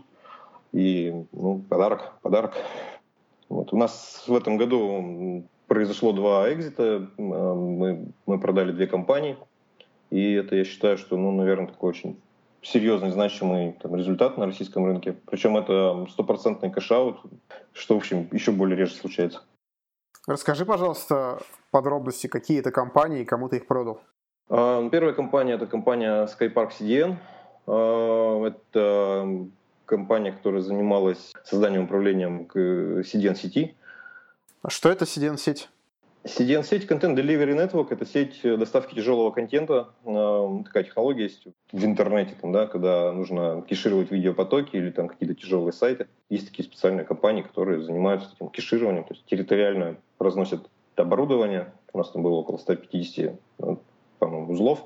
И 0.72 1.24
ну, 1.32 1.58
подарок, 1.68 2.14
подарок. 2.22 2.54
Вот. 3.48 3.72
У 3.72 3.76
нас 3.76 4.24
в 4.26 4.34
этом 4.34 4.56
году 4.56 5.48
произошло 5.66 6.12
два 6.12 6.52
exit 6.52 6.90
а. 6.90 7.08
Мы, 7.16 8.12
мы 8.26 8.40
продали 8.40 8.72
две 8.72 8.86
компании. 8.86 9.36
И 10.10 10.32
это, 10.32 10.56
я 10.56 10.64
считаю, 10.64 10.98
что, 10.98 11.16
ну, 11.16 11.32
наверное, 11.32 11.68
такой 11.68 11.90
очень 11.90 12.20
серьезный, 12.62 13.10
значимый 13.10 13.72
там, 13.80 13.94
результат 13.96 14.38
на 14.38 14.46
российском 14.46 14.84
рынке. 14.84 15.16
Причем 15.26 15.56
это 15.56 16.06
стопроцентный 16.10 16.70
cash-out, 16.70 17.20
что, 17.72 17.94
в 17.94 17.98
общем, 17.98 18.28
еще 18.32 18.52
более 18.52 18.76
реже 18.76 18.94
случается. 18.94 19.42
Расскажи, 20.26 20.66
пожалуйста, 20.66 21.40
подробности, 21.70 22.26
какие 22.26 22.58
это 22.58 22.72
компании 22.72 23.22
и 23.22 23.24
кому 23.24 23.48
ты 23.48 23.56
их 23.56 23.66
продал. 23.66 24.00
Первая 24.48 25.12
компания– 25.12 25.54
это 25.54 25.66
компания 25.66 26.26
Skypark 26.26 26.70
CDN. 26.78 27.16
Это 28.46 29.46
компания, 29.86 30.32
которая 30.32 30.60
занималась 30.62 31.32
созданием 31.44 31.84
управлением 31.84 32.46
CDN-сети. 32.52 33.74
А 34.62 34.70
что 34.70 34.88
это 34.88 35.04
CDN-сеть? 35.04 35.68
CDN-сеть 36.22 36.88
Content 36.90 37.14
Delivery 37.16 37.54
Network– 37.56 37.88
это 37.90 38.04
сеть 38.06 38.40
доставки 38.42 38.94
тяжелого 38.94 39.30
контента. 39.32 39.88
Такая 40.04 40.84
технология 40.84 41.24
есть 41.24 41.46
в 41.72 41.84
интернете, 41.84 42.34
там, 42.40 42.52
да, 42.52 42.66
когда 42.66 43.12
нужно 43.12 43.62
кешировать 43.62 44.10
видеопотоки 44.10 44.76
или 44.76 44.90
там 44.90 45.08
какие-то 45.08 45.34
тяжелые 45.34 45.72
сайты. 45.72 46.06
Есть 46.30 46.50
такие 46.50 46.64
специальные 46.64 47.04
компании, 47.04 47.42
которые 47.42 47.82
занимаются 47.82 48.30
этим 48.34 48.48
кешированием, 48.48 49.04
то 49.04 49.14
есть 49.14 49.24
территориально 49.26 49.96
разносят 50.18 50.68
оборудование. 50.96 51.72
У 51.92 51.98
нас 51.98 52.10
там 52.10 52.22
было 52.22 52.34
около 52.34 52.58
150 52.58 53.38
по-моему, 54.18 54.52
узлов, 54.52 54.84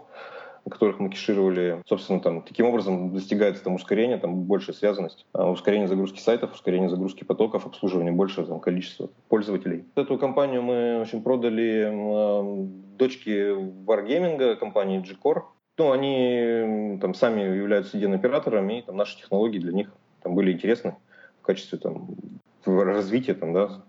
которых 0.68 1.00
мы 1.00 1.10
кешировали. 1.10 1.82
Собственно, 1.86 2.20
там, 2.20 2.42
таким 2.42 2.66
образом 2.66 3.12
достигается 3.12 3.62
там, 3.62 3.74
ускорение, 3.74 4.18
там, 4.18 4.42
большая 4.44 4.74
связанность, 4.74 5.26
а 5.32 5.50
ускорение 5.50 5.88
загрузки 5.88 6.20
сайтов, 6.20 6.54
ускорение 6.54 6.88
загрузки 6.88 7.24
потоков, 7.24 7.66
обслуживание 7.66 8.12
большего 8.12 8.46
там, 8.46 8.60
количества 8.60 9.10
пользователей. 9.28 9.84
Эту 9.96 10.18
компанию 10.18 10.62
мы 10.62 10.98
в 10.98 11.02
общем, 11.02 11.22
продали 11.22 11.90
э, 11.90 12.66
дочке 12.98 13.50
Wargaming, 13.50 14.56
компании 14.56 15.00
G-Core. 15.00 15.42
Ну, 15.78 15.92
они 15.92 16.98
там 17.00 17.14
сами 17.14 17.40
являются 17.40 17.96
CDN-операторами, 17.96 18.78
и 18.78 18.82
там, 18.82 18.96
наши 18.96 19.18
технологии 19.18 19.58
для 19.58 19.72
них 19.72 19.92
там, 20.22 20.34
были 20.34 20.52
интересны 20.52 20.96
в 21.40 21.46
качестве 21.46 21.78
там, 21.78 22.08
развития 22.64 23.34
там, 23.34 23.54
да, 23.54 23.82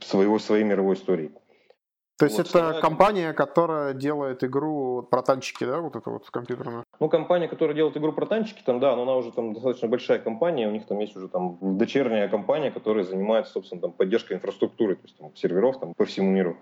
своего, 0.00 0.38
своей 0.38 0.64
мировой 0.64 0.96
истории. 0.96 1.30
То 2.22 2.26
есть 2.26 2.38
вот, 2.38 2.46
это 2.46 2.58
вторая... 2.58 2.80
компания, 2.80 3.32
которая 3.32 3.94
делает 3.94 4.44
игру 4.44 5.02
про 5.02 5.22
танчики, 5.22 5.64
да, 5.64 5.80
вот 5.80 5.96
это 5.96 6.08
вот 6.08 6.30
компьютерная? 6.30 6.84
Ну, 7.00 7.08
компания, 7.08 7.48
которая 7.48 7.74
делает 7.74 7.96
игру 7.96 8.12
про 8.12 8.26
танчики, 8.26 8.62
там, 8.64 8.78
да, 8.78 8.94
но 8.94 9.02
она 9.02 9.16
уже 9.16 9.32
там 9.32 9.54
достаточно 9.54 9.88
большая 9.88 10.20
компания, 10.20 10.68
у 10.68 10.70
них 10.70 10.86
там 10.86 11.00
есть 11.00 11.16
уже 11.16 11.26
там 11.26 11.58
дочерняя 11.60 12.28
компания, 12.28 12.70
которая 12.70 13.02
занимается, 13.02 13.54
собственно, 13.54 13.80
там 13.80 13.90
поддержкой 13.90 14.34
инфраструктуры, 14.34 14.94
то 14.94 15.02
есть 15.02 15.16
там, 15.16 15.34
серверов 15.34 15.80
там 15.80 15.94
по 15.94 16.04
всему 16.04 16.30
миру. 16.30 16.58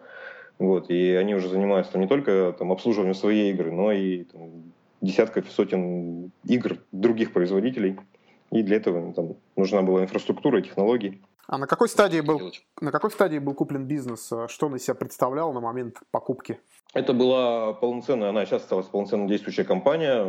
Вот, 0.59 0.89
и 0.89 1.13
они 1.13 1.35
уже 1.35 1.51
занимаются 1.51 1.93
там 1.93 2.01
не 2.01 2.09
только 2.09 2.57
там 2.59 2.73
обслуживанием 2.73 3.15
своей 3.15 3.53
игры, 3.53 3.71
но 3.71 3.93
и 3.93 4.25
там, 4.25 4.73
десятков 5.03 5.51
сотен 5.51 6.33
игр 6.47 6.79
других 6.91 7.35
производителей. 7.35 7.99
И 8.51 8.63
для 8.63 8.79
этого 8.79 9.13
там, 9.13 9.37
нужна 9.57 9.83
была 9.83 10.05
инфраструктура 10.05 10.59
и 10.59 10.63
технологии. 10.63 11.21
А 11.51 11.59
на 11.59 11.67
какой 11.67 11.89
стадии 11.89 12.21
был, 12.21 12.53
на 12.81 12.93
какой 12.93 13.11
стадии 13.11 13.39
был 13.39 13.55
куплен 13.55 13.85
бизнес? 13.85 14.31
Что 14.47 14.67
он 14.67 14.77
из 14.77 14.85
себя 14.85 14.95
представлял 14.95 15.53
на 15.53 15.59
момент 15.59 15.97
покупки? 16.13 16.61
Это 16.95 17.13
была 17.13 17.73
полноценная, 17.73 18.29
она 18.29 18.47
сейчас 18.47 18.63
осталась 18.63 18.87
полноценно 18.87 19.27
действующая 19.27 19.65
компания 19.65 20.25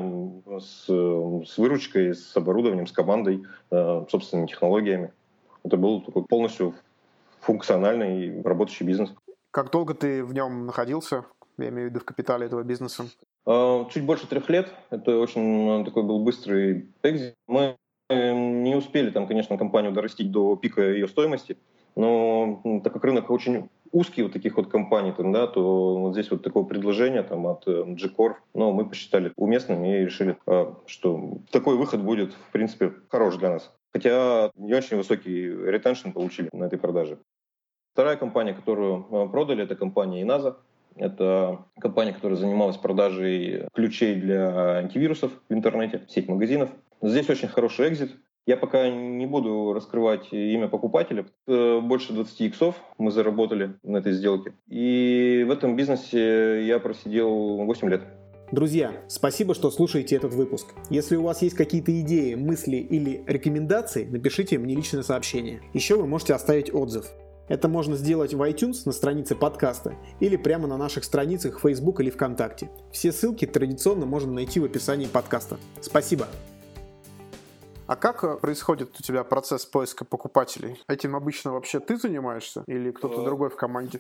с, 0.59 0.87
с 0.87 1.57
выручкой, 1.59 2.15
с 2.15 2.35
оборудованием, 2.35 2.87
с 2.87 2.91
командой, 2.91 3.43
э, 3.69 4.05
собственными 4.09 4.47
технологиями. 4.47 5.13
Это 5.63 5.77
был 5.77 6.01
такой 6.01 6.25
полностью 6.25 6.73
функциональный 7.41 8.41
работающий 8.41 8.87
бизнес. 8.87 9.13
Как 9.51 9.69
долго 9.69 9.93
ты 9.93 10.23
в 10.23 10.33
нем 10.33 10.65
находился? 10.65 11.25
Я 11.59 11.69
имею 11.69 11.89
в 11.89 11.91
виду 11.91 11.99
в 11.99 12.05
капитале 12.05 12.47
этого 12.47 12.63
бизнеса. 12.63 13.05
Э, 13.45 13.85
чуть 13.91 14.07
больше 14.07 14.25
трех 14.25 14.49
лет. 14.49 14.73
Это 14.89 15.19
очень 15.19 15.85
такой 15.85 16.01
был 16.01 16.23
быстрый 16.23 16.89
экзит. 17.03 17.35
Мы 17.45 17.77
не 18.63 18.75
успели 18.75 19.09
там, 19.09 19.27
конечно, 19.27 19.57
компанию 19.57 19.91
дорастить 19.91 20.31
до 20.31 20.55
пика 20.55 20.81
ее 20.81 21.07
стоимости, 21.07 21.57
но 21.95 22.61
так 22.83 22.93
как 22.93 23.03
рынок 23.03 23.29
очень 23.29 23.69
узкий 23.91 24.23
вот 24.23 24.33
таких 24.33 24.57
вот 24.57 24.69
компаний, 24.69 25.11
там, 25.11 25.31
да, 25.31 25.47
то 25.47 25.97
вот 25.97 26.13
здесь 26.13 26.31
вот 26.31 26.43
такое 26.43 26.63
предложение 26.63 27.23
там, 27.23 27.45
от 27.47 27.67
э, 27.67 27.83
G-Core, 27.85 28.35
но 28.53 28.71
мы 28.71 28.87
посчитали 28.87 29.33
уместным 29.35 29.83
и 29.83 29.91
решили, 30.05 30.37
а, 30.47 30.77
что 30.85 31.39
такой 31.51 31.75
выход 31.75 32.01
будет, 32.01 32.33
в 32.33 32.51
принципе, 32.51 32.93
хорош 33.09 33.35
для 33.35 33.49
нас. 33.49 33.73
Хотя 33.91 34.51
не 34.55 34.73
очень 34.73 34.95
высокий 34.95 35.49
ретеншн 35.49 36.11
получили 36.11 36.49
на 36.53 36.65
этой 36.65 36.79
продаже. 36.79 37.17
Вторая 37.93 38.15
компания, 38.15 38.53
которую 38.53 39.05
э, 39.11 39.29
продали, 39.29 39.63
это 39.63 39.75
компания 39.75 40.23
Inaza. 40.23 40.55
Это 40.95 41.65
компания, 41.79 42.13
которая 42.13 42.37
занималась 42.37 42.77
продажей 42.77 43.67
ключей 43.73 44.15
для 44.15 44.77
антивирусов 44.77 45.31
в 45.47 45.53
интернете, 45.53 46.05
сеть 46.09 46.27
магазинов. 46.27 46.69
Здесь 47.01 47.29
очень 47.29 47.47
хороший 47.47 47.89
экзит. 47.89 48.11
Я 48.47 48.57
пока 48.57 48.89
не 48.89 49.25
буду 49.25 49.71
раскрывать 49.73 50.31
имя 50.31 50.67
покупателя. 50.67 51.25
Больше 51.47 52.13
20 52.13 52.41
иксов 52.41 52.75
мы 52.97 53.11
заработали 53.11 53.75
на 53.83 53.97
этой 53.97 54.13
сделке. 54.13 54.53
И 54.67 55.45
в 55.47 55.51
этом 55.51 55.75
бизнесе 55.75 56.65
я 56.65 56.79
просидел 56.79 57.29
8 57.65 57.89
лет. 57.89 58.01
Друзья, 58.51 58.91
спасибо, 59.07 59.53
что 59.53 59.71
слушаете 59.71 60.17
этот 60.17 60.33
выпуск. 60.33 60.73
Если 60.89 61.15
у 61.15 61.23
вас 61.23 61.41
есть 61.41 61.55
какие-то 61.55 61.97
идеи, 62.01 62.33
мысли 62.35 62.75
или 62.75 63.23
рекомендации, 63.25 64.03
напишите 64.03 64.57
мне 64.57 64.75
личное 64.75 65.03
сообщение. 65.03 65.61
Еще 65.73 65.95
вы 65.95 66.05
можете 66.05 66.33
оставить 66.33 66.73
отзыв. 66.73 67.05
Это 67.47 67.69
можно 67.69 67.95
сделать 67.95 68.33
в 68.33 68.41
iTunes 68.41 68.81
на 68.85 68.91
странице 68.91 69.35
подкаста 69.35 69.95
или 70.19 70.35
прямо 70.35 70.67
на 70.67 70.77
наших 70.77 71.05
страницах 71.05 71.61
Facebook 71.61 72.01
или 72.01 72.09
ВКонтакте. 72.09 72.69
Все 72.91 73.11
ссылки 73.11 73.45
традиционно 73.45 74.05
можно 74.05 74.33
найти 74.33 74.59
в 74.59 74.65
описании 74.65 75.05
подкаста. 75.05 75.57
Спасибо! 75.79 76.27
А 77.91 77.97
как 77.97 78.23
э, 78.23 78.37
происходит 78.37 78.97
у 78.97 79.03
тебя 79.03 79.25
процесс 79.25 79.65
поиска 79.65 80.05
покупателей? 80.05 80.81
Этим 80.87 81.13
обычно 81.13 81.51
вообще 81.51 81.81
ты 81.81 81.97
занимаешься 81.97 82.63
или 82.65 82.89
кто-то 82.89 83.21
э, 83.21 83.25
другой 83.25 83.49
в 83.49 83.57
команде? 83.57 83.99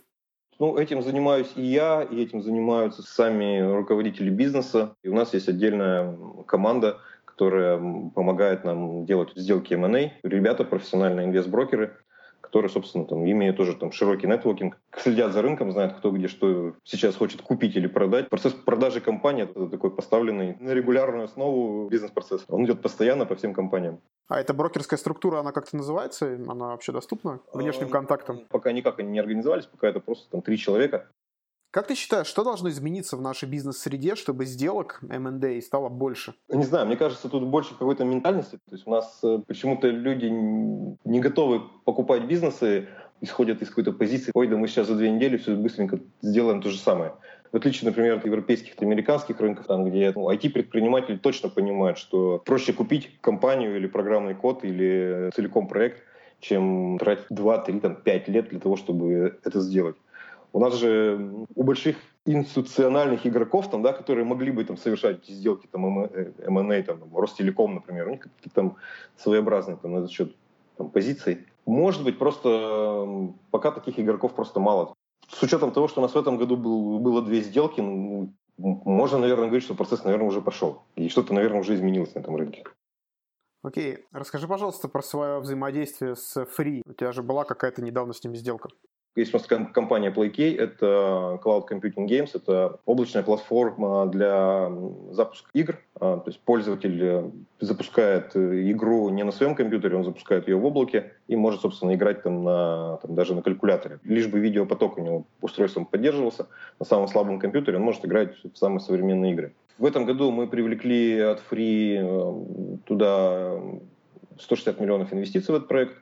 Ну, 0.59 0.77
этим 0.77 1.01
занимаюсь 1.01 1.51
и 1.57 1.61
я, 1.61 2.01
и 2.01 2.23
этим 2.23 2.41
занимаются 2.41 3.01
сами 3.01 3.59
руководители 3.59 4.29
бизнеса. 4.29 4.95
И 5.03 5.09
у 5.09 5.13
нас 5.13 5.33
есть 5.33 5.49
отдельная 5.49 6.17
команда, 6.47 7.01
которая 7.25 7.79
помогает 8.15 8.63
нам 8.63 9.05
делать 9.05 9.33
сделки 9.35 9.73
M&A. 9.73 10.13
Ребята, 10.23 10.63
профессиональные 10.63 11.25
инвестброкеры, 11.25 11.97
которые, 12.51 12.69
собственно, 12.69 13.05
там, 13.05 13.23
имеют 13.23 13.55
тоже 13.55 13.77
там, 13.77 13.93
широкий 13.93 14.27
нетворкинг, 14.27 14.77
следят 14.97 15.31
за 15.31 15.41
рынком, 15.41 15.71
знают, 15.71 15.93
кто 15.93 16.11
где 16.11 16.27
что 16.27 16.73
сейчас 16.83 17.15
хочет 17.15 17.41
купить 17.41 17.77
или 17.77 17.87
продать. 17.87 18.27
Процесс 18.27 18.51
продажи 18.51 18.99
компании— 18.99 19.43
это 19.49 19.69
такой 19.69 19.89
поставленный 19.89 20.57
на 20.59 20.71
регулярную 20.71 21.23
основу 21.23 21.87
бизнес-процесс. 21.87 22.43
Он 22.49 22.65
идет 22.65 22.81
постоянно 22.81 23.25
по 23.25 23.35
всем 23.35 23.53
компаниям. 23.53 24.01
А 24.27 24.41
эта 24.41 24.53
брокерская 24.53 24.97
структура, 24.97 25.39
она 25.39 25.53
как-то 25.53 25.77
называется? 25.77 26.25
Она 26.25 26.67
вообще 26.67 26.91
доступна 26.91 27.39
внешним 27.53 27.87
а, 27.87 27.91
контактам? 27.91 28.41
Пока 28.49 28.73
никак 28.73 28.99
они 28.99 29.11
не 29.11 29.19
организовались, 29.19 29.65
пока 29.65 29.87
это 29.87 30.01
просто 30.01 30.29
там 30.29 30.41
три 30.41 30.57
человека. 30.57 31.07
Как 31.71 31.87
ты 31.87 31.95
считаешь, 31.95 32.27
что 32.27 32.43
должно 32.43 32.69
измениться 32.69 33.15
в 33.15 33.21
нашей 33.21 33.47
бизнес-среде, 33.47 34.15
чтобы 34.15 34.43
сделок 34.43 34.99
M&A 35.09 35.61
стало 35.61 35.87
больше? 35.87 36.33
Не 36.49 36.65
знаю, 36.65 36.85
мне 36.85 36.97
кажется, 36.97 37.29
тут 37.29 37.43
больше 37.43 37.71
какой-то 37.71 38.03
ментальности. 38.03 38.57
То 38.67 38.75
есть 38.75 38.85
у 38.85 38.91
нас 38.91 39.19
э, 39.23 39.39
почему-то 39.47 39.87
люди 39.87 40.25
не 40.25 41.19
готовы 41.21 41.61
покупать 41.85 42.25
бизнесы, 42.25 42.89
исходят 43.21 43.61
из 43.61 43.69
какой-то 43.69 43.93
позиции, 43.93 44.31
ой, 44.33 44.47
да 44.47 44.57
мы 44.57 44.67
сейчас 44.67 44.87
за 44.87 44.95
две 44.95 45.09
недели 45.09 45.37
все 45.37 45.55
быстренько 45.55 45.99
сделаем 46.21 46.61
то 46.61 46.69
же 46.69 46.77
самое. 46.77 47.13
В 47.53 47.55
отличие, 47.55 47.89
например, 47.89 48.17
от 48.17 48.25
европейских 48.25 48.73
и 48.77 48.85
американских 48.85 49.39
рынков, 49.39 49.67
там, 49.67 49.85
где 49.85 50.11
ну, 50.13 50.29
IT-предприниматели 50.29 51.15
точно 51.15 51.47
понимают, 51.47 51.97
что 51.97 52.41
проще 52.45 52.73
купить 52.73 53.17
компанию 53.21 53.77
или 53.77 53.87
программный 53.87 54.35
код 54.35 54.65
или 54.65 55.29
целиком 55.33 55.69
проект, 55.69 56.03
чем 56.41 56.97
тратить 56.99 57.27
2, 57.29 57.57
3, 57.59 57.79
там, 57.79 57.95
5 57.95 58.27
лет 58.27 58.49
для 58.49 58.59
того, 58.59 58.75
чтобы 58.75 59.37
это 59.43 59.61
сделать. 59.61 59.95
У 60.53 60.59
нас 60.59 60.75
же 60.75 61.45
у 61.55 61.63
больших 61.63 61.97
институциональных 62.25 63.25
игроков, 63.25 63.69
там, 63.69 63.81
да, 63.81 63.93
которые 63.93 64.25
могли 64.25 64.51
бы 64.51 64.63
там, 64.63 64.77
совершать 64.77 65.25
сделки, 65.25 65.67
там, 65.67 66.05
M&A, 66.05 66.83
там, 66.83 67.15
Ростелеком, 67.15 67.75
например, 67.75 68.07
у 68.07 68.11
них 68.11 68.19
какие-то 68.19 68.49
там 68.53 68.75
своеобразные 69.17 69.77
там, 69.77 69.93
на 69.93 69.97
этот 69.99 70.11
счет 70.11 70.35
там, 70.77 70.89
позиции. 70.89 71.45
Может 71.65 72.03
быть, 72.03 72.19
просто 72.19 73.33
пока 73.51 73.71
таких 73.71 73.99
игроков 73.99 74.33
просто 74.33 74.59
мало. 74.59 74.93
с 75.29 75.41
учетом 75.41 75.71
того, 75.71 75.87
что 75.87 76.01
у 76.01 76.03
нас 76.03 76.13
в 76.13 76.17
этом 76.17 76.37
году 76.37 76.57
был, 76.57 76.99
было 76.99 77.21
две 77.21 77.41
сделки, 77.41 77.79
ну, 77.79 78.33
можно, 78.57 79.17
наверное, 79.17 79.47
говорить, 79.47 79.63
что 79.63 79.73
процесс, 79.73 80.03
наверное, 80.03 80.27
уже 80.27 80.41
пошел. 80.41 80.83
И 80.95 81.09
что-то, 81.09 81.33
наверное, 81.33 81.61
уже 81.61 81.75
изменилось 81.75 82.13
на 82.13 82.19
этом 82.19 82.35
рынке. 82.35 82.63
Окей. 83.63 84.05
Расскажи, 84.11 84.47
пожалуйста, 84.47 84.87
про 84.87 85.01
свое 85.01 85.39
взаимодействие 85.39 86.15
с 86.15 86.35
Free. 86.57 86.81
У 86.85 86.93
тебя 86.93 87.11
же 87.11 87.23
была 87.23 87.43
какая-то 87.43 87.81
недавно 87.81 88.13
с 88.13 88.23
ними 88.23 88.35
сделка. 88.35 88.69
Есть 89.15 89.33
у 89.33 89.37
нас 89.37 89.45
компания 89.45 90.09
PlayKey, 90.09 90.57
это 90.57 91.37
Cloud 91.43 91.67
Computing 91.69 92.07
Games, 92.07 92.29
это 92.33 92.79
облачная 92.85 93.23
платформа 93.23 94.05
для 94.05 94.71
запуска 95.11 95.49
игр. 95.53 95.79
А, 95.99 96.17
то 96.17 96.29
есть 96.29 96.39
пользователь 96.39 97.03
э, 97.03 97.29
запускает 97.59 98.33
э, 98.35 98.71
игру 98.71 99.09
не 99.09 99.23
на 99.23 99.33
своем 99.33 99.55
компьютере, 99.55 99.97
он 99.97 100.05
запускает 100.05 100.47
ее 100.47 100.55
в 100.55 100.65
облаке 100.65 101.11
и 101.27 101.35
может, 101.35 101.59
собственно, 101.59 101.93
играть 101.93 102.23
там, 102.23 102.45
на, 102.45 102.99
там, 103.01 103.13
даже 103.13 103.35
на 103.35 103.41
калькуляторе. 103.41 103.99
Лишь 104.05 104.27
бы 104.27 104.39
видеопоток 104.39 104.97
у 104.97 105.01
него 105.01 105.25
устройством 105.41 105.85
поддерживался, 105.85 106.47
на 106.79 106.85
самом 106.85 107.09
слабом 107.09 107.37
компьютере 107.37 107.79
он 107.79 107.83
может 107.83 108.05
играть 108.05 108.35
в 108.45 108.57
самые 108.57 108.79
современные 108.79 109.33
игры. 109.33 109.53
В 109.77 109.85
этом 109.85 110.05
году 110.05 110.31
мы 110.31 110.47
привлекли 110.47 111.19
от 111.19 111.43
Free 111.51 111.97
э, 111.99 112.77
туда 112.85 113.59
160 114.39 114.79
миллионов 114.79 115.11
инвестиций 115.11 115.51
в 115.51 115.57
этот 115.57 115.67
проект 115.67 115.97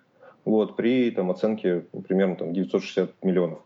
вот, 0.45 0.75
при 0.75 1.11
там, 1.11 1.31
оценке 1.31 1.85
примерно 2.07 2.35
там, 2.35 2.53
960 2.53 3.23
миллионов. 3.23 3.59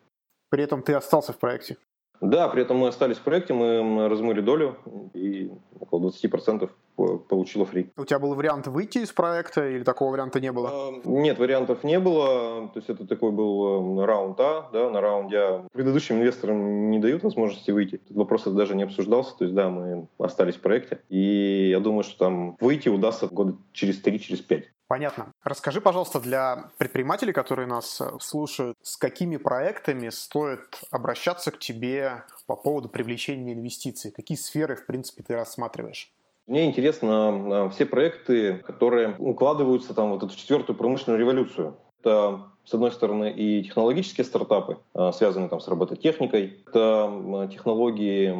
При 0.49 0.63
этом 0.63 0.83
ты 0.83 0.93
остался 0.93 1.33
в 1.33 1.39
проекте? 1.39 1.77
Да, 2.21 2.47
при 2.47 2.61
этом 2.61 2.77
мы 2.77 2.87
остались 2.87 3.17
в 3.17 3.21
проекте, 3.21 3.53
мы 3.53 4.07
размыли 4.07 4.39
долю 4.39 4.77
и 5.13 5.51
около 5.79 6.09
20% 6.09 6.69
получила 6.95 7.65
фри. 7.65 7.91
У 7.97 8.05
тебя 8.05 8.19
был 8.19 8.33
вариант 8.35 8.67
выйти 8.67 8.99
из 8.99 9.11
проекта 9.11 9.67
или 9.67 9.83
такого 9.83 10.11
варианта 10.11 10.39
не 10.39 10.51
было? 10.51 10.69
А, 10.71 10.91
нет, 11.03 11.37
вариантов 11.39 11.83
не 11.83 11.99
было. 11.99 12.69
То 12.69 12.79
есть 12.79 12.89
это 12.89 13.05
такой 13.05 13.31
был 13.31 13.97
эм, 13.99 14.05
раунд 14.05 14.39
А, 14.39 14.69
да, 14.71 14.89
на 14.89 15.01
раунде 15.01 15.37
А. 15.37 15.67
Предыдущим 15.73 16.17
инвесторам 16.17 16.91
не 16.91 16.99
дают 16.99 17.23
возможности 17.23 17.71
выйти. 17.71 17.95
Этот 17.95 18.15
вопрос 18.15 18.43
даже 18.43 18.75
не 18.75 18.83
обсуждался. 18.83 19.35
То 19.37 19.45
есть 19.45 19.55
да, 19.55 19.69
мы 19.69 20.07
остались 20.17 20.55
в 20.55 20.61
проекте. 20.61 20.99
И 21.09 21.69
я 21.69 21.79
думаю, 21.79 22.03
что 22.03 22.17
там 22.17 22.55
выйти 22.61 22.89
удастся 22.89 23.27
года 23.27 23.57
через 23.73 23.99
3, 23.99 24.19
через 24.19 24.39
5. 24.41 24.63
Понятно. 24.93 25.33
Расскажи, 25.43 25.81
пожалуйста, 25.81 26.19
для 26.19 26.69
предпринимателей, 26.77 27.33
которые 27.33 27.65
нас 27.65 27.99
э, 27.99 28.11
слушают, 28.21 28.77
с 28.83 28.95
какими 28.95 29.37
проектами 29.37 30.09
стоит 30.09 30.83
обращаться 30.91 31.49
к 31.49 31.57
тебе 31.57 32.25
по 32.45 32.55
поводу 32.55 32.89
привлечения 32.89 33.53
инвестиций? 33.53 34.11
Какие 34.11 34.37
сферы, 34.37 34.75
в 34.75 34.85
принципе, 34.85 35.23
ты 35.23 35.33
рассматриваешь? 35.33 36.11
Мне 36.45 36.67
интересно 36.67 37.71
все 37.71 37.87
проекты, 37.87 38.59
которые 38.59 39.15
укладываются 39.17 39.95
там 39.95 40.11
вот 40.11 40.21
эту 40.21 40.37
четвертую 40.37 40.77
промышленную 40.77 41.19
революцию. 41.19 41.75
Это, 41.99 42.51
с 42.65 42.73
одной 42.73 42.91
стороны, 42.91 43.31
и 43.31 43.63
технологические 43.63 44.23
стартапы, 44.25 44.77
а, 44.93 45.11
связанные 45.11 45.49
там 45.49 45.59
с 45.59 45.67
робототехникой. 45.67 46.59
Это 46.67 47.49
технологии 47.51 48.33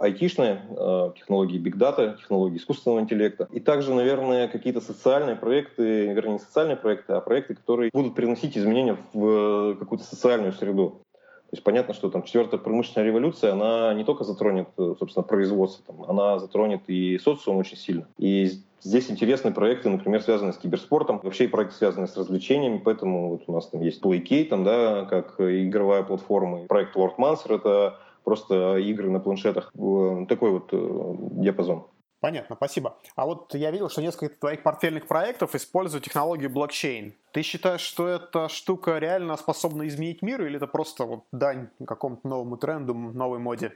айтишные, 0.00 0.62
а, 0.76 1.12
технологии 1.16 1.60
data, 1.60 2.16
технологии 2.18 2.58
искусственного 2.58 3.00
интеллекта. 3.00 3.48
И 3.52 3.60
также, 3.60 3.94
наверное, 3.94 4.48
какие-то 4.48 4.80
социальные 4.80 5.36
проекты, 5.36 6.12
вернее, 6.12 6.34
не 6.34 6.38
социальные 6.38 6.76
проекты, 6.76 7.14
а 7.14 7.20
проекты, 7.20 7.54
которые 7.54 7.90
будут 7.92 8.14
приносить 8.14 8.56
изменения 8.56 8.96
в 9.12 9.76
какую-то 9.76 10.04
социальную 10.04 10.52
среду. 10.52 11.02
То 11.50 11.56
есть 11.56 11.64
понятно, 11.64 11.94
что 11.94 12.10
там 12.10 12.22
четвертая 12.22 12.60
промышленная 12.60 13.08
революция, 13.08 13.52
она 13.52 13.92
не 13.94 14.04
только 14.04 14.22
затронет, 14.22 14.68
э, 14.78 14.94
собственно, 14.98 15.24
производство, 15.24 15.84
там, 15.84 16.04
она 16.08 16.38
затронет 16.38 16.82
и 16.86 17.18
социум 17.18 17.56
очень 17.56 17.76
сильно. 17.76 18.06
И 18.18 18.50
Здесь 18.82 19.10
интересные 19.10 19.52
проекты, 19.52 19.90
например, 19.90 20.22
связанные 20.22 20.54
с 20.54 20.56
киберспортом, 20.56 21.20
вообще 21.22 21.44
и 21.44 21.48
проекты, 21.48 21.76
связанные 21.76 22.08
с 22.08 22.16
развлечениями, 22.16 22.80
поэтому 22.82 23.28
вот 23.28 23.42
у 23.46 23.52
нас 23.52 23.68
там 23.68 23.82
есть 23.82 24.02
PlayKey, 24.02 24.46
там, 24.46 24.64
да, 24.64 25.04
как 25.04 25.38
игровая 25.38 26.02
платформа, 26.02 26.66
проект 26.66 26.96
Lord 26.96 27.16
Mancer, 27.18 27.56
это 27.56 27.98
просто 28.24 28.78
игры 28.78 29.10
на 29.10 29.20
планшетах, 29.20 29.70
такой 29.72 30.50
вот 30.50 30.70
э, 30.72 31.14
диапазон. 31.42 31.84
Понятно, 32.20 32.54
спасибо. 32.54 32.98
А 33.16 33.24
вот 33.24 33.54
я 33.54 33.70
видел, 33.70 33.88
что 33.88 34.02
несколько 34.02 34.36
твоих 34.36 34.62
портфельных 34.62 35.06
проектов 35.06 35.54
используют 35.54 36.04
технологию 36.04 36.50
блокчейн. 36.50 37.14
Ты 37.32 37.42
считаешь, 37.42 37.80
что 37.80 38.08
эта 38.08 38.48
штука 38.50 38.98
реально 38.98 39.36
способна 39.38 39.88
изменить 39.88 40.20
мир, 40.20 40.44
или 40.44 40.56
это 40.56 40.66
просто 40.66 41.04
вот 41.04 41.24
дань 41.32 41.68
какому-то 41.86 42.28
новому 42.28 42.58
тренду, 42.58 42.92
новой 42.92 43.38
моде? 43.38 43.72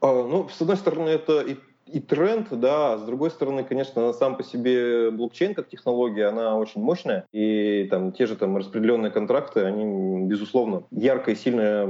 А, 0.00 0.12
ну, 0.12 0.48
с 0.48 0.60
одной 0.60 0.76
стороны, 0.76 1.08
это 1.08 1.40
и, 1.42 1.56
и 1.86 2.00
тренд, 2.00 2.48
да, 2.50 2.94
а 2.94 2.98
с 2.98 3.02
другой 3.02 3.30
стороны, 3.30 3.62
конечно, 3.62 4.12
сам 4.12 4.36
по 4.36 4.42
себе 4.42 5.12
блокчейн 5.12 5.54
как 5.54 5.68
технология, 5.68 6.26
она 6.26 6.56
очень 6.56 6.82
мощная, 6.82 7.26
и 7.30 7.86
там 7.88 8.10
те 8.10 8.26
же 8.26 8.34
там 8.34 8.56
распределенные 8.56 9.12
контракты, 9.12 9.60
они, 9.60 10.26
безусловно, 10.26 10.82
яркое 10.90 11.36
и 11.36 11.38
сильное 11.38 11.86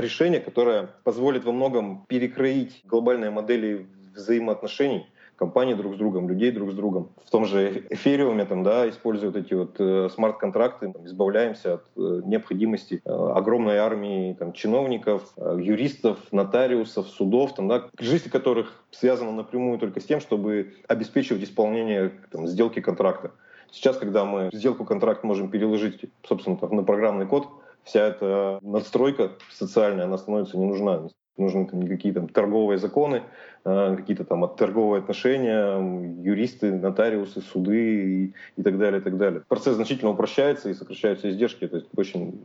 решение, 0.00 0.40
которое 0.40 0.88
позволит 1.04 1.44
во 1.44 1.52
многом 1.52 2.06
перекроить 2.08 2.80
глобальные 2.84 3.30
модели 3.30 3.86
взаимоотношений, 4.14 5.06
компаний 5.38 5.74
друг 5.74 5.94
с 5.94 5.96
другом, 5.96 6.28
людей 6.28 6.50
друг 6.50 6.72
с 6.72 6.74
другом. 6.74 7.10
В 7.24 7.30
том 7.30 7.46
же 7.46 7.86
эфириуме 7.90 8.44
там, 8.44 8.62
да, 8.62 8.88
используют 8.88 9.36
эти 9.36 9.54
вот 9.54 9.76
э, 9.78 10.08
смарт-контракты, 10.12 10.92
избавляемся 11.04 11.74
от 11.74 11.84
э, 11.96 12.22
необходимости 12.24 13.00
э, 13.04 13.10
огромной 13.10 13.78
армии 13.78 14.34
там, 14.34 14.52
чиновников, 14.52 15.32
э, 15.36 15.58
юристов, 15.60 16.18
нотариусов, 16.32 17.08
судов, 17.08 17.54
там, 17.54 17.68
да, 17.68 17.88
жизнь 17.98 18.28
которых 18.28 18.84
связана 18.90 19.32
напрямую 19.32 19.78
только 19.78 20.00
с 20.00 20.04
тем, 20.04 20.20
чтобы 20.20 20.74
обеспечивать 20.88 21.44
исполнение 21.44 22.12
там, 22.30 22.46
сделки 22.46 22.80
контракта. 22.80 23.30
Сейчас, 23.70 23.96
когда 23.96 24.24
мы 24.24 24.50
сделку 24.52 24.84
контракт 24.84 25.22
можем 25.24 25.50
переложить, 25.50 26.04
собственно, 26.26 26.56
там, 26.56 26.74
на 26.74 26.82
программный 26.82 27.26
код, 27.26 27.48
вся 27.84 28.06
эта 28.06 28.58
надстройка 28.62 29.32
социальная, 29.50 30.04
она 30.04 30.18
становится 30.18 30.58
не 30.58 30.66
нужна 30.66 31.08
нужны 31.38 31.66
там 31.66 31.82
никакие 31.82 32.14
там 32.14 32.28
торговые 32.28 32.78
законы, 32.78 33.22
а, 33.64 33.96
какие-то 33.96 34.24
там 34.24 34.48
торговые 34.56 35.00
отношения, 35.00 35.78
юристы, 36.22 36.72
нотариусы, 36.72 37.40
суды 37.40 38.04
и, 38.04 38.34
и 38.56 38.62
так 38.62 38.78
далее, 38.78 39.00
и 39.00 39.04
так 39.04 39.16
далее. 39.16 39.42
Процесс 39.46 39.76
значительно 39.76 40.10
упрощается 40.10 40.70
и 40.70 40.74
сокращаются 40.74 41.30
издержки, 41.30 41.66
то 41.66 41.76
есть 41.76 41.88
очень 41.96 42.40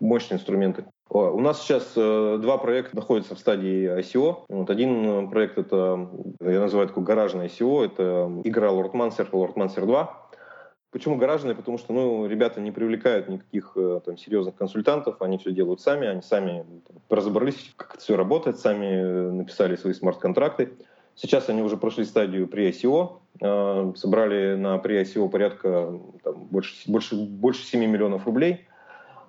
мощные 0.00 0.38
инструменты. 0.38 0.84
У 1.08 1.40
нас 1.40 1.62
сейчас 1.62 1.92
э, 1.96 2.38
два 2.40 2.58
проекта 2.58 2.96
находятся 2.96 3.34
в 3.34 3.38
стадии 3.38 3.98
ICO. 4.00 4.38
Вот 4.48 4.70
один 4.70 5.28
проект 5.30 5.58
это, 5.58 6.08
я 6.40 6.60
называю 6.60 6.88
такой 6.88 7.04
гаражный 7.04 7.46
ICO, 7.46 7.84
это 7.84 8.30
игра 8.42 8.68
Lord 8.68 8.92
Mancer, 8.92 9.30
Lord 9.30 9.54
Mancer 9.54 9.86
2. 9.86 10.23
Почему 10.94 11.16
гаражные? 11.16 11.56
Потому 11.56 11.76
что 11.76 11.92
ну, 11.92 12.24
ребята 12.28 12.60
не 12.60 12.70
привлекают 12.70 13.28
никаких 13.28 13.72
э, 13.74 14.00
там, 14.06 14.16
серьезных 14.16 14.54
консультантов, 14.54 15.20
они 15.22 15.38
все 15.38 15.50
делают 15.50 15.80
сами, 15.80 16.06
они 16.06 16.22
сами 16.22 16.64
там, 16.86 16.98
разобрались, 17.10 17.72
как 17.74 17.94
это 17.96 18.04
все 18.04 18.16
работает, 18.16 18.60
сами 18.60 18.86
э, 18.86 19.30
написали 19.32 19.74
свои 19.74 19.92
смарт-контракты. 19.92 20.70
Сейчас 21.16 21.48
они 21.48 21.62
уже 21.62 21.76
прошли 21.76 22.04
стадию 22.04 22.46
при 22.46 22.70
ICO, 22.70 23.16
э, 23.40 23.92
собрали 23.96 24.54
на 24.54 24.78
при 24.78 25.02
ICO 25.02 25.28
порядка 25.28 25.98
там, 26.22 26.44
больше, 26.44 26.72
больше, 26.88 27.16
больше 27.16 27.64
7 27.64 27.84
миллионов 27.84 28.26
рублей. 28.26 28.60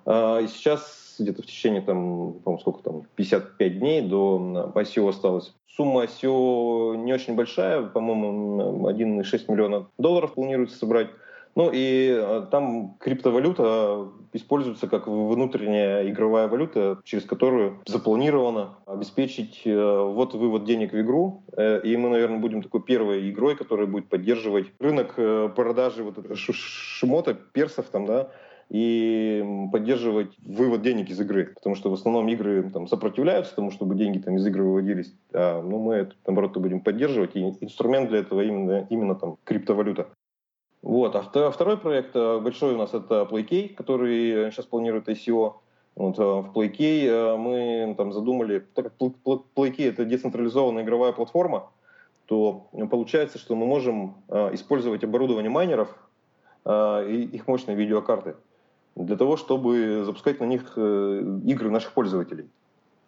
Э, 0.04 0.42
и 0.44 0.46
сейчас 0.46 1.16
где-то 1.18 1.42
в 1.42 1.46
течение 1.46 1.82
там, 1.82 2.34
по 2.44 2.56
сколько 2.58 2.84
там, 2.84 3.02
55 3.16 3.78
дней 3.80 4.02
до 4.02 4.70
ICO 4.72 5.08
осталось. 5.08 5.52
Сумма 5.66 6.04
ICO 6.04 6.96
не 6.96 7.12
очень 7.12 7.34
большая, 7.34 7.82
по-моему, 7.82 8.88
1,6 8.88 9.50
миллиона 9.50 9.88
долларов 9.98 10.34
планируется 10.34 10.78
собрать. 10.78 11.08
Ну 11.56 11.70
и 11.72 12.10
э, 12.10 12.46
там 12.50 12.96
криптовалюта 13.00 14.08
используется 14.34 14.88
как 14.88 15.08
внутренняя 15.08 16.08
игровая 16.08 16.48
валюта, 16.48 17.00
через 17.02 17.24
которую 17.24 17.80
запланировано 17.86 18.76
обеспечить 18.84 19.62
э, 19.64 19.74
вот 19.74 20.34
вывод 20.34 20.64
денег 20.64 20.92
в 20.92 21.00
игру. 21.00 21.44
Э, 21.56 21.80
и 21.82 21.96
мы, 21.96 22.10
наверное, 22.10 22.40
будем 22.40 22.62
такой 22.62 22.82
первой 22.82 23.30
игрой, 23.30 23.56
которая 23.56 23.86
будет 23.86 24.10
поддерживать 24.10 24.66
рынок 24.78 25.14
продажи 25.54 26.04
вот 26.04 26.18
шмота, 26.36 27.32
персов 27.32 27.86
там, 27.86 28.04
да, 28.04 28.28
и 28.68 29.42
поддерживать 29.72 30.36
вывод 30.44 30.82
денег 30.82 31.08
из 31.08 31.18
игры. 31.22 31.52
Потому 31.54 31.74
что 31.74 31.88
в 31.88 31.94
основном 31.94 32.28
игры 32.28 32.68
там, 32.70 32.86
сопротивляются 32.86 33.54
тому, 33.54 33.70
чтобы 33.70 33.94
деньги 33.94 34.18
там, 34.18 34.36
из 34.36 34.46
игры 34.46 34.62
выводились. 34.62 35.14
А 35.32 35.62
ну, 35.62 35.78
мы 35.78 35.94
это, 35.94 36.14
наоборот, 36.26 36.54
будем 36.58 36.80
поддерживать. 36.80 37.34
И 37.34 37.40
инструмент 37.62 38.10
для 38.10 38.18
этого 38.18 38.42
именно, 38.42 38.86
именно 38.90 39.14
там, 39.14 39.38
криптовалюта. 39.44 40.08
Вот. 40.82 41.16
А 41.16 41.50
второй 41.50 41.76
проект 41.78 42.14
э, 42.14 42.38
большой 42.38 42.74
у 42.74 42.78
нас 42.78 42.94
это 42.94 43.26
PlayKey, 43.30 43.74
который 43.74 44.50
сейчас 44.50 44.66
планирует 44.66 45.08
ICO. 45.08 45.54
Вот, 45.96 46.18
э, 46.18 46.22
в 46.22 46.52
PlayKey 46.54 47.06
э, 47.06 47.36
мы 47.36 47.94
там 47.96 48.12
задумали, 48.12 48.64
так 48.74 48.86
как 48.86 48.94
PlayKey 48.98 49.88
это 49.88 50.04
децентрализованная 50.04 50.84
игровая 50.84 51.12
платформа, 51.12 51.70
то 52.26 52.68
получается, 52.90 53.38
что 53.38 53.54
мы 53.54 53.66
можем 53.66 54.16
использовать 54.52 55.04
оборудование 55.04 55.48
майнеров 55.48 55.96
и 56.68 57.28
их 57.32 57.46
мощные 57.46 57.76
видеокарты 57.76 58.34
для 58.96 59.16
того, 59.16 59.36
чтобы 59.36 60.02
запускать 60.04 60.40
на 60.40 60.44
них 60.44 60.76
игры 60.76 61.70
наших 61.70 61.92
пользователей. 61.92 62.48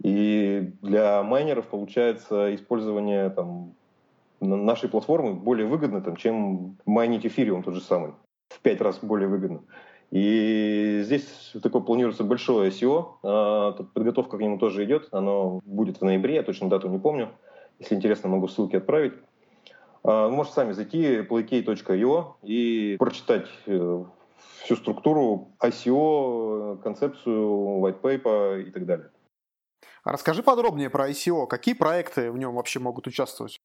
И 0.05 0.71
для 0.83 1.25
майнеров 1.25 1.67
получается 1.67 2.55
использование 2.55 3.29
там, 3.31 3.75
нашей 4.41 4.89
платформы 4.89 5.35
более 5.35 5.67
выгодно, 5.67 6.01
там, 6.01 6.17
чем 6.17 6.79
майнить 6.87 7.27
эфириум 7.27 7.63
тот 7.63 7.75
же 7.75 7.81
самый. 7.81 8.13
В 8.49 8.61
пять 8.61 8.81
раз 8.81 8.99
более 9.01 9.29
выгодно. 9.29 9.63
И 10.11 11.03
здесь 11.05 11.53
такое 11.63 11.83
планируется 11.83 12.25
большое 12.25 12.71
ICO. 12.71 13.07
А, 13.23 13.73
подготовка 13.73 14.39
к 14.39 14.41
нему 14.41 14.59
тоже 14.59 14.85
идет. 14.85 15.09
Оно 15.13 15.61
будет 15.65 16.01
в 16.01 16.05
ноябре, 16.05 16.37
я 16.37 16.43
точно 16.43 16.69
дату 16.69 16.89
не 16.89 16.99
помню. 16.99 17.31
Если 17.79 17.95
интересно, 17.95 18.29
могу 18.29 18.49
ссылки 18.49 18.77
отправить. 18.77 19.15
А, 20.03 20.29
можете 20.29 20.55
сами 20.55 20.73
зайти 20.73 21.19
playkey.io 21.19 22.35
и 22.43 22.97
прочитать 22.99 23.49
э, 23.67 24.05
всю 24.63 24.77
структуру 24.77 25.49
ICO, 25.63 26.81
концепцию, 26.83 27.81
white 27.81 28.01
paper 28.01 28.63
и 28.63 28.71
так 28.71 28.87
далее. 28.87 29.11
А 30.05 30.13
расскажи 30.13 30.43
подробнее 30.43 30.89
про 30.89 31.11
ICO. 31.11 31.47
Какие 31.47 31.75
проекты 31.75 32.33
в 32.33 32.39
нем 32.39 32.55
вообще 32.55 32.79
могут 32.79 33.07
участвовать? 33.07 33.61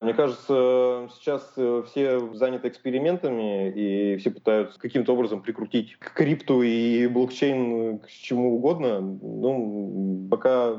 Мне 0.00 0.14
кажется, 0.14 1.08
сейчас 1.14 1.52
э, 1.56 1.82
все 1.86 2.20
заняты 2.34 2.68
экспериментами, 2.68 3.70
и 3.70 4.16
все 4.18 4.30
пытаются 4.30 4.78
каким-то 4.78 5.12
образом 5.12 5.42
прикрутить 5.42 5.96
к 5.96 6.12
крипту 6.14 6.62
и 6.62 7.08
блокчейн 7.08 7.98
к 7.98 8.06
чему 8.06 8.56
угодно. 8.56 9.00
Ну, 9.00 10.28
пока 10.30 10.76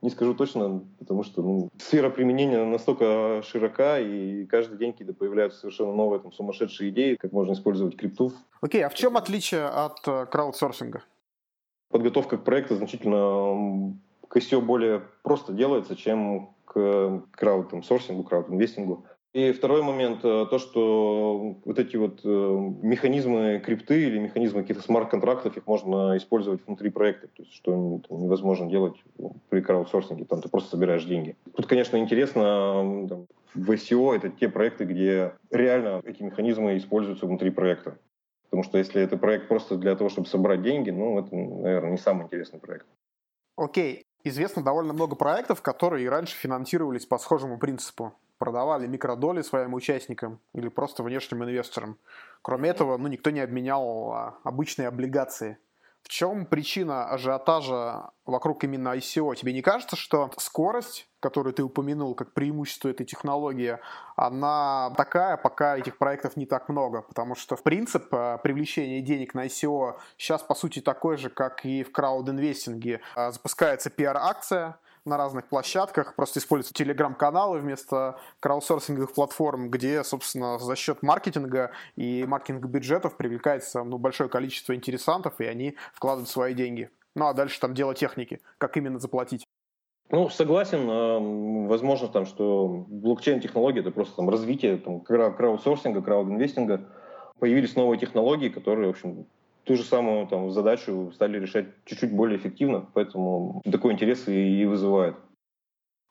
не 0.00 0.10
скажу 0.10 0.34
точно, 0.34 0.84
потому 1.00 1.24
что 1.24 1.42
ну, 1.42 1.70
сфера 1.78 2.08
применения 2.08 2.64
настолько 2.64 3.42
широка, 3.42 3.98
и 3.98 4.46
каждый 4.46 4.78
день 4.78 4.92
какие-то 4.92 5.14
появляются 5.14 5.60
совершенно 5.60 5.92
новые 5.92 6.20
там, 6.20 6.30
сумасшедшие 6.30 6.90
идеи, 6.90 7.16
как 7.16 7.32
можно 7.32 7.52
использовать 7.54 7.96
крипту. 7.96 8.32
Окей, 8.60 8.82
okay, 8.82 8.84
а 8.84 8.88
в 8.88 8.94
чем 8.94 9.16
отличие 9.16 9.64
от 9.64 10.06
э, 10.06 10.26
краудсорсинга? 10.26 11.02
Подготовка 11.90 12.38
к 12.38 12.44
проекту 12.44 12.76
значительно 12.76 13.96
к 14.28 14.36
ICO 14.36 14.60
более 14.60 15.02
просто 15.22 15.52
делается, 15.52 15.96
чем 15.96 16.54
к 16.76 17.22
краудсорсингу, 17.30 18.22
краудинвестингу. 18.22 19.06
И 19.32 19.52
второй 19.52 19.82
момент, 19.82 20.24
э, 20.24 20.46
то, 20.50 20.58
что 20.58 21.56
вот 21.64 21.78
эти 21.78 21.96
вот 21.96 22.20
э, 22.24 22.28
механизмы 22.82 23.60
крипты 23.64 24.04
или 24.04 24.18
механизмы 24.18 24.62
каких-то 24.62 24.82
смарт-контрактов, 24.82 25.56
их 25.56 25.66
можно 25.66 26.16
использовать 26.16 26.66
внутри 26.66 26.88
проекта, 26.88 27.28
то 27.28 27.42
есть 27.42 27.52
что 27.52 28.00
невозможно 28.08 28.70
делать 28.70 28.96
при 29.50 29.60
краудсорсинге, 29.60 30.24
там 30.24 30.40
ты 30.40 30.48
просто 30.48 30.70
собираешь 30.70 31.04
деньги. 31.04 31.36
Тут, 31.54 31.66
конечно, 31.66 31.98
интересно, 31.98 33.06
там, 33.08 33.26
в 33.54 33.70
SEO 33.72 34.16
это 34.16 34.30
те 34.30 34.48
проекты, 34.48 34.84
где 34.84 35.34
реально 35.50 36.00
эти 36.04 36.22
механизмы 36.22 36.78
используются 36.78 37.26
внутри 37.26 37.50
проекта. 37.50 37.98
Потому 38.44 38.62
что 38.62 38.78
если 38.78 39.02
это 39.02 39.18
проект 39.18 39.48
просто 39.48 39.76
для 39.76 39.96
того, 39.96 40.08
чтобы 40.08 40.28
собрать 40.28 40.62
деньги, 40.62 40.90
ну, 40.90 41.18
это, 41.18 41.34
наверное, 41.34 41.90
не 41.90 41.98
самый 41.98 42.24
интересный 42.24 42.58
проект. 42.58 42.86
Окей, 43.56 44.05
известно 44.28 44.62
довольно 44.62 44.92
много 44.92 45.16
проектов, 45.16 45.62
которые 45.62 46.04
и 46.04 46.08
раньше 46.08 46.36
финансировались 46.36 47.06
по 47.06 47.18
схожему 47.18 47.58
принципу. 47.58 48.14
Продавали 48.38 48.86
микродоли 48.86 49.42
своим 49.42 49.74
участникам 49.74 50.40
или 50.52 50.68
просто 50.68 51.02
внешним 51.02 51.44
инвесторам. 51.44 51.98
Кроме 52.42 52.70
этого, 52.70 52.96
ну, 52.98 53.08
никто 53.08 53.30
не 53.30 53.40
обменял 53.40 54.12
а, 54.12 54.38
обычные 54.44 54.88
облигации– 54.88 55.58
в 56.06 56.08
чем 56.08 56.46
причина 56.46 57.10
ажиотажа 57.10 58.10
вокруг 58.26 58.62
именно 58.62 58.96
ICO? 58.96 59.34
Тебе 59.34 59.52
не 59.52 59.60
кажется, 59.60 59.96
что 59.96 60.30
скорость, 60.38 61.08
которую 61.18 61.52
ты 61.52 61.64
упомянул 61.64 62.14
как 62.14 62.32
преимущество 62.32 62.88
этой 62.90 63.04
технологии, 63.04 63.78
она 64.14 64.94
такая, 64.96 65.36
пока 65.36 65.76
этих 65.76 65.98
проектов 65.98 66.36
не 66.36 66.46
так 66.46 66.68
много? 66.68 67.02
Потому 67.02 67.34
что, 67.34 67.56
в 67.56 67.64
принцип, 67.64 68.14
э, 68.14 68.38
привлечение 68.40 69.00
денег 69.00 69.34
на 69.34 69.46
ICO 69.46 69.98
сейчас, 70.16 70.44
по 70.44 70.54
сути, 70.54 70.80
такой 70.80 71.16
же, 71.16 71.28
как 71.28 71.64
и 71.66 71.82
в 71.82 71.90
краудинвестинге. 71.90 73.00
Э, 73.16 73.32
запускается 73.32 73.90
PR-акция, 73.90 74.78
на 75.06 75.16
разных 75.16 75.48
площадках, 75.48 76.14
просто 76.14 76.40
используются 76.40 76.74
телеграм-каналы 76.74 77.58
вместо 77.58 78.18
краудсорсинговых 78.40 79.14
платформ, 79.14 79.70
где, 79.70 80.04
собственно, 80.04 80.58
за 80.58 80.76
счет 80.76 81.02
маркетинга 81.02 81.70
и 81.94 82.24
маркетинга 82.26 82.68
бюджетов 82.68 83.16
привлекается 83.16 83.84
ну, 83.84 83.98
большое 83.98 84.28
количество 84.28 84.74
интересантов, 84.74 85.40
и 85.40 85.44
они 85.44 85.76
вкладывают 85.94 86.28
свои 86.28 86.54
деньги. 86.54 86.90
Ну 87.14 87.26
а 87.26 87.32
дальше 87.32 87.58
там 87.60 87.72
дело 87.74 87.94
техники, 87.94 88.40
как 88.58 88.76
именно 88.76 88.98
заплатить. 88.98 89.46
Ну, 90.10 90.28
согласен. 90.28 90.88
Эм, 90.88 91.66
возможно, 91.66 92.08
там, 92.08 92.26
что 92.26 92.84
блокчейн-технология— 92.88 93.80
это 93.82 93.90
просто 93.90 94.16
там, 94.16 94.28
развитие 94.28 94.76
там, 94.76 95.00
краудсорсинга, 95.00 96.00
краудинвестинга. 96.00 96.88
Появились 97.40 97.74
новые 97.74 97.98
технологии, 97.98 98.48
которые, 98.48 98.86
в 98.86 98.90
общем, 98.90 99.26
ту 99.66 99.74
же 99.74 99.82
самую 99.82 100.28
там, 100.28 100.50
задачу 100.52 101.10
стали 101.12 101.40
решать 101.40 101.66
чуть-чуть 101.84 102.14
более 102.14 102.38
эффективно, 102.38 102.86
поэтому 102.94 103.62
такой 103.70 103.92
интерес 103.92 104.28
и, 104.28 104.62
и 104.62 104.64
вызывает. 104.64 105.16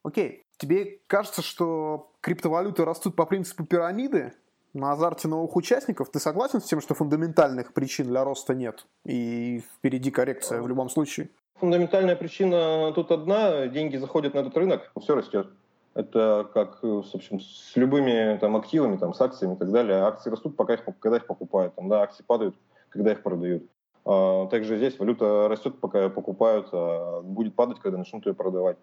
Окей. 0.03 0.43
Тебе 0.57 0.99
кажется, 1.07 1.41
что 1.41 2.11
криптовалюты 2.21 2.85
растут 2.85 3.15
по 3.15 3.25
принципу 3.25 3.65
пирамиды 3.65 4.33
на 4.73 4.91
азарте 4.91 5.27
новых 5.27 5.55
участников? 5.55 6.11
Ты 6.11 6.19
согласен 6.19 6.61
с 6.61 6.65
тем, 6.65 6.81
что 6.81 6.95
фундаментальных 6.95 7.73
причин 7.73 8.07
для 8.07 8.23
роста 8.23 8.53
нет 8.53 8.85
и 9.05 9.61
впереди 9.77 10.11
коррекция 10.11 10.61
в 10.61 10.67
любом 10.67 10.89
случае? 10.89 11.29
Фундаментальная 11.59 12.15
причина 12.17 12.91
тут 12.93 13.11
одна. 13.11 13.67
Деньги 13.67 13.95
заходят 13.95 14.33
на 14.33 14.39
этот 14.39 14.55
рынок, 14.57 14.91
все 15.01 15.15
растет. 15.15 15.47
Это 15.93 16.49
как 16.53 16.83
в 16.83 17.05
общем, 17.13 17.39
с 17.39 17.71
любыми 17.75 18.37
там, 18.39 18.57
активами, 18.57 18.97
там, 18.97 19.13
с 19.13 19.21
акциями 19.21 19.55
и 19.55 19.57
так 19.57 19.71
далее. 19.71 20.03
Акции 20.03 20.29
растут, 20.29 20.57
пока 20.57 20.73
их, 20.73 20.83
когда 20.99 21.17
их 21.17 21.25
покупают. 21.25 21.73
Там, 21.75 21.87
да, 21.87 22.01
акции 22.01 22.23
падают, 22.23 22.55
когда 22.95 23.11
их 23.11 23.23
продают. 23.23 23.63
А, 24.05 24.47
также 24.47 24.77
здесь 24.77 24.97
валюта 24.97 25.47
растет, 25.49 25.79
пока 25.81 26.09
покупают, 26.09 26.69
а 26.71 27.21
будет 27.21 27.55
падать, 27.55 27.79
когда 27.79 27.97
начнут 27.97 28.25
ее 28.25 28.33
продавать. 28.33 28.77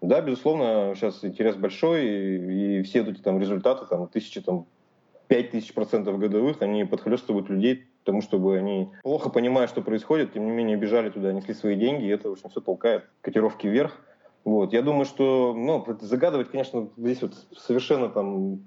Да, 0.00 0.22
безусловно, 0.22 0.94
сейчас 0.96 1.22
интерес 1.24 1.56
большой, 1.56 2.06
и, 2.06 2.78
и 2.78 2.82
все 2.82 3.02
эти 3.02 3.20
там 3.20 3.38
результаты, 3.38 3.84
там, 3.84 4.08
тысячи, 4.08 4.40
там, 4.40 4.66
пять 5.28 5.50
тысяч 5.50 5.74
процентов 5.74 6.18
годовых, 6.18 6.62
они 6.62 6.84
подхлестывают 6.84 7.50
людей 7.50 7.86
тому, 8.04 8.22
чтобы 8.22 8.56
они, 8.56 8.88
плохо 9.02 9.28
понимая, 9.28 9.66
что 9.66 9.82
происходит, 9.82 10.32
тем 10.32 10.46
не 10.46 10.52
менее 10.52 10.78
бежали 10.78 11.10
туда, 11.10 11.32
несли 11.32 11.52
свои 11.52 11.76
деньги, 11.76 12.06
и 12.06 12.08
это, 12.08 12.30
в 12.30 12.32
общем, 12.32 12.48
все 12.48 12.60
толкает 12.60 13.04
котировки 13.20 13.66
вверх. 13.66 14.00
Вот. 14.44 14.72
Я 14.72 14.80
думаю, 14.80 15.04
что, 15.04 15.52
ну, 15.54 15.84
загадывать, 16.00 16.50
конечно, 16.50 16.88
здесь 16.96 17.20
вот 17.20 17.34
совершенно 17.54 18.08
там 18.08 18.60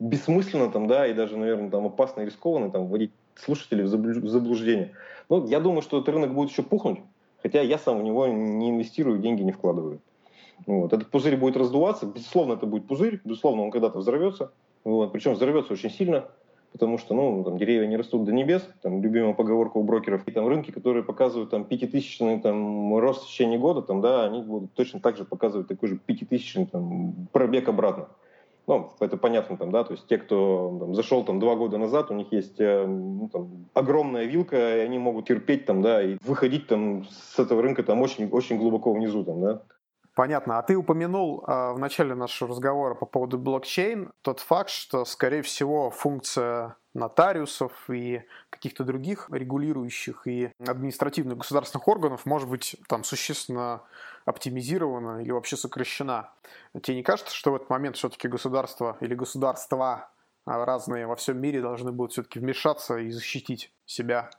бессмысленно, 0.00 0.68
там, 0.68 0.88
да, 0.88 1.06
и 1.06 1.14
даже, 1.14 1.36
наверное, 1.36 1.70
там 1.70 1.86
опасно 1.86 2.22
и 2.22 2.24
рискованно 2.24 2.72
там 2.72 2.88
вводить 2.88 3.12
слушателей 3.36 3.84
в 3.84 4.28
заблуждение. 4.28 4.92
Ну, 5.28 5.46
я 5.46 5.60
думаю, 5.60 5.82
что 5.82 5.98
этот 5.98 6.14
рынок 6.14 6.34
будет 6.34 6.50
еще 6.50 6.62
пухнуть, 6.62 7.00
хотя 7.42 7.60
я 7.60 7.78
сам 7.78 8.00
в 8.00 8.02
него 8.02 8.26
не 8.26 8.70
инвестирую, 8.70 9.18
деньги 9.18 9.42
не 9.42 9.52
вкладываю. 9.52 10.00
Вот. 10.66 10.92
Этот 10.92 11.10
пузырь 11.10 11.36
будет 11.36 11.56
раздуваться, 11.56 12.06
безусловно, 12.06 12.54
это 12.54 12.66
будет 12.66 12.86
пузырь, 12.86 13.20
безусловно, 13.24 13.62
он 13.62 13.70
когда-то 13.70 13.98
взорвется, 13.98 14.52
вот. 14.84 15.12
причем 15.12 15.32
взорвется 15.32 15.72
очень 15.72 15.90
сильно, 15.90 16.28
потому 16.72 16.98
что 16.98 17.14
ну, 17.14 17.44
там, 17.44 17.58
деревья 17.58 17.86
не 17.86 17.96
растут 17.96 18.24
до 18.24 18.32
небес, 18.32 18.66
там, 18.80 19.02
любимая 19.02 19.34
поговорка 19.34 19.78
у 19.78 19.82
брокеров, 19.82 20.26
и 20.26 20.30
там 20.30 20.46
рынки, 20.46 20.70
которые 20.70 21.02
показывают 21.02 21.50
там, 21.50 21.64
пятитысячный 21.64 22.40
там, 22.40 22.96
рост 22.96 23.24
в 23.24 23.28
течение 23.28 23.58
года, 23.58 23.82
там, 23.82 24.00
да, 24.00 24.24
они 24.24 24.42
будут 24.42 24.72
точно 24.74 25.00
так 25.00 25.16
же 25.16 25.24
показывать 25.24 25.68
такой 25.68 25.88
же 25.88 25.96
пятитысячный 25.98 26.66
там, 26.66 27.28
пробег 27.32 27.68
обратно. 27.68 28.08
Ну, 28.66 28.92
это 29.00 29.16
понятно 29.16 29.56
там, 29.56 29.72
да, 29.72 29.82
то 29.82 29.92
есть 29.92 30.06
те, 30.06 30.18
кто 30.18 30.76
там, 30.78 30.94
зашел 30.94 31.24
там 31.24 31.40
два 31.40 31.56
года 31.56 31.78
назад, 31.78 32.10
у 32.10 32.14
них 32.14 32.32
есть 32.32 32.60
э, 32.60 32.86
ну, 32.86 33.28
там, 33.32 33.66
огромная 33.74 34.24
вилка, 34.24 34.76
и 34.76 34.80
они 34.80 34.98
могут 34.98 35.26
терпеть 35.26 35.66
там, 35.66 35.82
да, 35.82 36.00
и 36.02 36.16
выходить 36.22 36.68
там 36.68 37.04
с 37.04 37.38
этого 37.38 37.60
рынка 37.60 37.82
там 37.82 38.00
очень, 38.00 38.28
очень 38.30 38.58
глубоко 38.58 38.92
внизу 38.92 39.24
там, 39.24 39.40
да. 39.40 39.62
Понятно. 40.14 40.58
А 40.58 40.62
ты 40.62 40.76
упомянул 40.76 41.42
э, 41.46 41.72
в 41.72 41.78
начале 41.78 42.14
нашего 42.14 42.50
разговора 42.50 42.94
по 42.94 43.06
поводу 43.06 43.38
блокчейн 43.38 44.12
тот 44.22 44.40
факт, 44.40 44.70
что, 44.70 45.04
скорее 45.04 45.42
всего, 45.42 45.90
функция 45.90 46.76
нотариусов 46.94 47.88
и 47.90 48.22
каких-то 48.50 48.84
других 48.84 49.28
регулирующих 49.30 50.26
и 50.26 50.52
административных 50.66 51.38
государственных 51.38 51.88
органов 51.88 52.26
может 52.26 52.48
быть 52.48 52.76
там 52.88 53.04
существенно 53.04 53.82
оптимизирована 54.24 55.22
или 55.22 55.30
вообще 55.30 55.56
сокращена. 55.56 56.32
Тебе 56.82 56.96
не 56.96 57.02
кажется, 57.02 57.34
что 57.34 57.52
в 57.52 57.56
этот 57.56 57.70
момент 57.70 57.96
все-таки 57.96 58.28
государство 58.28 58.96
или 59.00 59.14
государства 59.14 60.10
разные 60.44 61.06
во 61.06 61.16
всем 61.16 61.40
мире 61.40 61.60
должны 61.60 61.92
будут 61.92 62.12
все-таки 62.12 62.38
вмешаться 62.38 62.98
и 62.98 63.10
защитить 63.10 63.72
себя? 63.86 64.30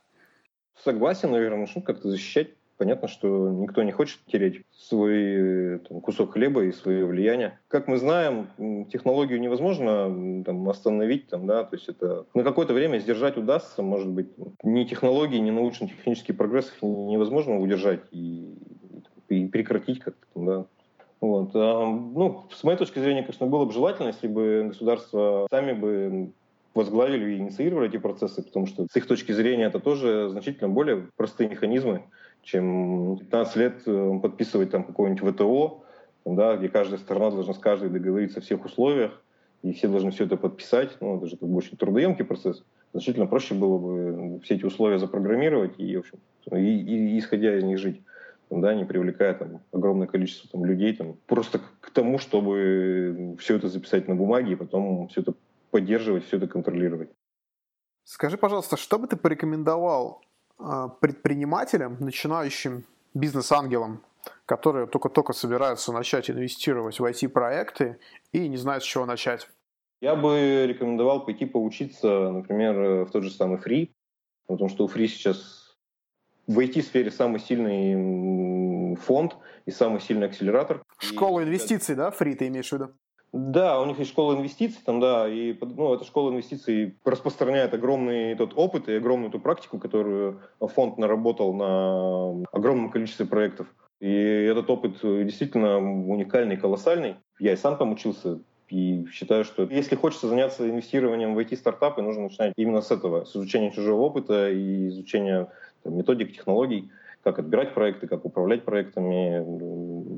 Согласен, 0.76 1.30
наверное, 1.30 1.68
ну 1.74 1.82
как-то 1.82 2.08
защищать. 2.10 2.50
Понятно, 2.76 3.08
что 3.08 3.48
никто 3.50 3.82
не 3.82 3.92
хочет 3.92 4.18
терять 4.26 4.56
свой 4.72 5.78
там, 5.88 6.00
кусок 6.00 6.32
хлеба 6.32 6.64
и 6.64 6.72
свое 6.72 7.04
влияние. 7.04 7.58
Как 7.68 7.86
мы 7.86 7.98
знаем, 7.98 8.48
технологию 8.90 9.40
невозможно 9.40 10.42
там, 10.44 10.68
остановить, 10.68 11.28
там, 11.28 11.46
да, 11.46 11.64
то 11.64 11.76
есть 11.76 11.88
это 11.88 12.26
на 12.34 12.42
какое-то 12.42 12.74
время 12.74 12.98
сдержать 12.98 13.36
удастся, 13.36 13.82
может 13.82 14.08
быть. 14.08 14.28
Ни 14.62 14.84
технологии, 14.84 15.38
ни 15.38 15.50
научно-технический 15.50 16.32
прогресс 16.32 16.72
невозможно 16.82 17.58
удержать. 17.58 18.00
И 18.10 18.54
и 19.28 19.46
прекратить 19.46 20.00
как-то, 20.00 20.26
да. 20.34 20.66
Вот. 21.20 21.50
А, 21.54 21.86
ну, 21.86 22.44
с 22.52 22.62
моей 22.64 22.76
точки 22.76 22.98
зрения, 22.98 23.22
конечно, 23.22 23.46
было 23.46 23.64
бы 23.64 23.72
желательно, 23.72 24.08
если 24.08 24.28
бы 24.28 24.66
государства 24.68 25.46
сами 25.50 25.72
бы 25.72 26.32
возглавили 26.74 27.34
и 27.34 27.38
инициировали 27.38 27.88
эти 27.88 27.98
процессы, 27.98 28.42
потому 28.42 28.66
что 28.66 28.86
с 28.90 28.96
их 28.96 29.06
точки 29.06 29.32
зрения 29.32 29.64
это 29.64 29.78
тоже 29.78 30.28
значительно 30.28 30.68
более 30.68 31.08
простые 31.16 31.48
механизмы, 31.48 32.02
чем 32.44 33.18
15 33.18 33.56
лет 33.56 33.82
э, 33.86 34.18
подписывать 34.22 34.70
там 34.70 34.84
какое-нибудь 34.84 35.34
ВТО, 35.34 35.84
да, 36.24 36.56
где 36.56 36.68
каждая 36.68 36.98
сторона 36.98 37.30
должна 37.30 37.54
с 37.54 37.58
каждой 37.58 37.90
договориться 37.90 38.38
о 38.38 38.42
всех 38.42 38.64
условиях, 38.64 39.22
и 39.62 39.72
все 39.72 39.88
должны 39.88 40.10
все 40.10 40.24
это 40.24 40.36
подписать. 40.36 40.96
Ну, 41.00 41.16
это 41.16 41.26
же 41.26 41.36
как 41.36 41.48
бы 41.48 41.56
очень 41.56 41.76
трудоемкий 41.76 42.24
процесс. 42.24 42.62
значительно 42.92 43.26
проще 43.26 43.54
было 43.54 43.78
бы 43.78 44.40
все 44.40 44.54
эти 44.54 44.64
условия 44.64 44.98
запрограммировать 44.98 45.74
и, 45.78 45.96
в 45.96 46.00
общем, 46.00 46.18
и, 46.52 46.80
и, 46.80 47.18
исходя 47.18 47.56
из 47.56 47.64
них 47.64 47.78
жить 47.78 48.00
да, 48.50 48.74
не 48.74 48.84
привлекая 48.84 49.34
там, 49.34 49.60
огромное 49.72 50.06
количество 50.06 50.48
там, 50.50 50.64
людей 50.64 50.94
там, 50.94 51.16
просто 51.26 51.60
к 51.80 51.90
тому, 51.90 52.18
чтобы 52.18 53.36
все 53.40 53.56
это 53.56 53.68
записать 53.68 54.08
на 54.08 54.14
бумаге 54.14 54.52
и 54.52 54.56
потом 54.56 55.08
все 55.08 55.22
это 55.22 55.34
поддерживать, 55.70 56.24
все 56.26 56.36
это 56.36 56.46
контролировать. 56.46 57.10
Скажи, 58.04 58.36
пожалуйста, 58.36 58.76
что 58.76 58.98
бы 58.98 59.06
ты 59.06 59.16
порекомендовал 59.16 60.22
предпринимателям, 60.56 61.96
начинающим 62.00 62.84
бизнес-ангелам, 63.14 64.02
которые 64.46 64.86
только-только 64.86 65.32
собираются 65.32 65.92
начать 65.92 66.30
инвестировать 66.30 66.98
в 66.98 67.04
IT-проекты 67.04 67.98
и 68.32 68.48
не 68.48 68.56
знают, 68.56 68.82
с 68.82 68.86
чего 68.86 69.06
начать? 69.06 69.48
Я 70.00 70.16
бы 70.16 70.66
рекомендовал 70.66 71.24
пойти 71.24 71.46
поучиться, 71.46 72.30
например, 72.30 73.04
в 73.04 73.10
тот 73.10 73.22
же 73.22 73.30
самый 73.30 73.58
Free, 73.58 73.90
потому 74.46 74.68
что 74.68 74.84
у 74.84 74.88
Free 74.88 75.06
сейчас 75.06 75.76
в 76.46 76.58
IT-сфере 76.58 77.10
самый 77.10 77.40
сильный 77.40 78.96
фонд 78.96 79.36
и 79.66 79.70
самый 79.70 80.00
сильный 80.00 80.26
акселератор. 80.26 80.82
Школа 80.98 81.42
инвестиций, 81.42 81.94
да, 81.94 82.10
Free 82.10 82.34
ты 82.34 82.48
имеешь 82.48 82.68
в 82.68 82.72
виду? 82.72 82.92
Да, 83.36 83.80
у 83.80 83.84
них 83.84 83.98
есть 83.98 84.12
школа 84.12 84.36
инвестиций, 84.36 84.80
там, 84.84 85.00
да, 85.00 85.28
и 85.28 85.56
ну, 85.60 85.92
эта 85.92 86.04
школа 86.04 86.30
инвестиций 86.30 86.94
распространяет 87.04 87.74
огромный 87.74 88.36
тот 88.36 88.52
опыт 88.54 88.88
и 88.88 88.94
огромную 88.94 89.32
ту 89.32 89.40
практику, 89.40 89.80
которую 89.80 90.40
фонд 90.60 90.98
наработал 90.98 91.52
на 91.52 92.44
огромном 92.52 92.92
количестве 92.92 93.26
проектов. 93.26 93.66
И 93.98 94.08
этот 94.08 94.70
опыт 94.70 95.00
действительно 95.02 95.78
уникальный, 95.78 96.56
колоссальный. 96.56 97.16
Я 97.40 97.54
и 97.54 97.56
сам 97.56 97.76
там 97.76 97.90
учился, 97.90 98.38
и 98.68 99.04
считаю, 99.10 99.42
что 99.44 99.64
если 99.64 99.96
хочется 99.96 100.28
заняться 100.28 100.70
инвестированием 100.70 101.34
в 101.34 101.38
IT-стартапы, 101.40 102.02
нужно 102.02 102.24
начинать 102.24 102.52
именно 102.56 102.82
с 102.82 102.92
этого, 102.92 103.24
с 103.24 103.34
изучения 103.34 103.72
чужого 103.72 104.02
опыта 104.02 104.48
и 104.48 104.86
изучения 104.90 105.48
там, 105.82 105.96
методик, 105.96 106.32
технологий 106.32 106.88
как 107.24 107.38
отбирать 107.38 107.72
проекты, 107.72 108.06
как 108.06 108.24
управлять 108.26 108.64
проектами. 108.64 109.42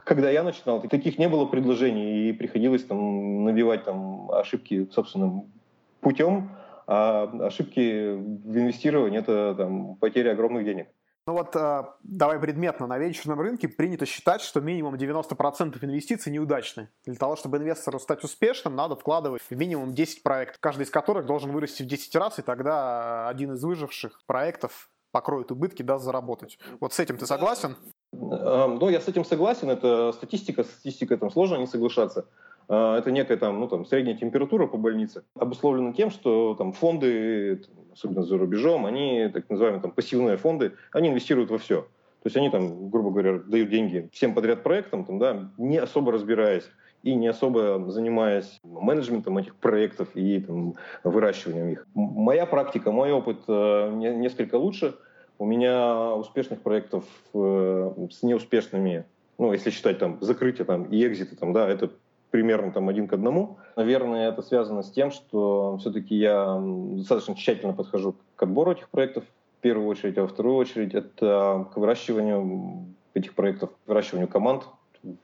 Когда 0.06 0.30
я 0.30 0.44
начинал, 0.44 0.80
таких 0.82 1.18
не 1.18 1.28
было 1.28 1.46
предложений, 1.46 2.28
и 2.28 2.32
приходилось 2.32 2.84
там 2.84 3.42
набивать 3.42 3.82
там 3.84 4.30
ошибки 4.30 4.88
собственным 4.92 5.52
путем, 6.00 6.50
а 6.86 7.24
ошибки 7.40 8.14
в 8.14 8.56
инвестировании— 8.56 9.18
это 9.20 9.56
там, 9.56 9.96
потеря 9.96 10.30
огромных 10.30 10.64
денег. 10.64 10.86
Ну 11.26 11.32
вот 11.32 11.56
а, 11.56 11.96
давай 12.04 12.38
предметно. 12.38 12.86
На 12.86 12.98
венчурном 12.98 13.40
рынке 13.40 13.66
принято 13.66 14.06
считать, 14.06 14.42
что 14.42 14.60
минимум 14.60 14.94
90% 14.94 15.84
инвестиций 15.84 16.30
неудачны. 16.30 16.88
Для 17.04 17.16
того, 17.16 17.34
чтобы 17.34 17.56
инвестору 17.56 17.98
стать 17.98 18.22
успешным, 18.22 18.76
надо 18.76 18.94
вкладывать 18.94 19.42
в 19.42 19.56
минимум 19.56 19.92
10 19.92 20.22
проектов, 20.22 20.58
каждый 20.60 20.82
из 20.82 20.90
которых 20.90 21.26
должен 21.26 21.50
вырасти 21.50 21.82
в 21.82 21.86
10 21.86 22.14
раз, 22.14 22.38
и 22.38 22.42
тогда 22.42 23.28
один 23.28 23.54
из 23.54 23.64
выживших 23.64 24.22
проектов 24.26 24.88
покроет 25.10 25.50
убытки, 25.50 25.82
даст 25.82 26.04
заработать. 26.04 26.60
Вот 26.78 26.92
с 26.92 27.00
этим 27.00 27.16
ты 27.16 27.26
согласен? 27.26 27.74
Ну, 28.20 28.88
я 28.88 29.00
с 29.00 29.08
этим 29.08 29.24
согласен. 29.24 29.70
Это 29.70 30.12
статистика. 30.12 30.64
Статистика 30.64 31.16
там 31.16 31.30
сложно 31.30 31.56
не 31.56 31.66
соглашаться. 31.66 32.26
А, 32.68 32.98
это 32.98 33.10
некая 33.10 33.36
там, 33.36 33.60
ну, 33.60 33.68
там, 33.68 33.84
средняя 33.84 34.16
температура 34.16 34.66
по 34.66 34.76
больнице, 34.76 35.22
обусловлена 35.38 35.92
тем, 35.92 36.10
что 36.10 36.54
там 36.54 36.72
фонды, 36.72 37.62
особенно 37.92 38.22
за 38.22 38.38
рубежом, 38.38 38.86
они, 38.86 39.30
так 39.32 39.48
называемые 39.48 39.82
там, 39.82 39.92
пассивные 39.92 40.36
фонды, 40.36 40.72
они 40.92 41.08
инвестируют 41.08 41.50
во 41.50 41.58
все. 41.58 41.82
То 41.82 42.28
есть 42.28 42.36
они 42.36 42.50
там, 42.50 42.90
грубо 42.90 43.10
говоря, 43.10 43.38
дают 43.38 43.70
деньги 43.70 44.08
всем 44.12 44.34
подряд 44.34 44.64
проектам, 44.64 45.04
там, 45.04 45.18
да, 45.18 45.50
не 45.58 45.78
особо 45.78 46.10
разбираясь 46.10 46.64
и 47.04 47.14
не 47.14 47.28
особо 47.28 47.84
занимаясь 47.88 48.58
менеджментом 48.64 49.38
этих 49.38 49.54
проектов 49.54 50.08
и 50.14 50.40
там, 50.40 50.74
выращиванием 51.04 51.68
их. 51.68 51.86
Моя 51.94 52.46
практика, 52.46 52.90
мой 52.90 53.12
опыт 53.12 53.38
э, 53.46 53.92
несколько 53.94 54.56
лучше. 54.56 54.96
У 55.38 55.44
меня 55.44 56.14
успешных 56.14 56.62
проектов 56.62 57.04
э, 57.34 57.92
с 58.10 58.22
неуспешными, 58.22 59.04
ну, 59.38 59.52
если 59.52 59.70
считать 59.70 59.98
там 59.98 60.18
закрытие 60.20 60.64
там, 60.64 60.84
и 60.84 61.06
экзиты, 61.06 61.36
там, 61.36 61.52
да, 61.52 61.68
это 61.68 61.90
примерно 62.30 62.72
там 62.72 62.88
один 62.88 63.06
к 63.06 63.12
одному. 63.12 63.58
Наверное, 63.76 64.28
это 64.28 64.42
связано 64.42 64.82
с 64.82 64.90
тем, 64.90 65.10
что 65.10 65.76
все-таки 65.78 66.14
я 66.14 66.60
достаточно 66.60 67.34
тщательно 67.34 67.72
подхожу 67.72 68.14
к 68.34 68.42
отбору 68.42 68.72
этих 68.72 68.88
проектов, 68.88 69.24
в 69.58 69.62
первую 69.62 69.88
очередь, 69.88 70.18
а 70.18 70.22
во 70.22 70.28
вторую 70.28 70.56
очередь 70.56 70.94
это 70.94 71.66
к 71.72 71.76
выращиванию 71.76 72.86
этих 73.14 73.34
проектов, 73.34 73.70
выращиванию 73.86 74.28
команд, 74.28 74.64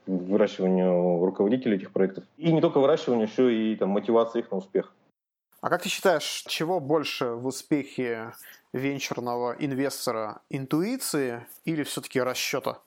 выращиванию 0.05 1.23
руководителей 1.25 1.75
этих 1.75 1.91
проектов. 1.91 2.23
И 2.37 2.51
не 2.51 2.61
только 2.61 2.79
выращиванию, 2.79 3.27
еще 3.27 3.53
и 3.53 3.75
там, 3.75 3.89
мотивации 3.89 4.39
их 4.39 4.51
на 4.51 4.57
успех. 4.57 4.93
А 5.63 5.69
как 5.69 5.83
ты 5.83 5.87
считаешь, 5.87 6.43
чего 6.45 6.81
больше 6.81 7.25
в 7.35 7.47
успехе 7.47 8.33
венчурного 8.73 9.55
инвестора? 9.57 10.41
Интуиции 10.49 11.47
или 11.63 11.83
все-таки 11.83 12.19
расчета? 12.19 12.81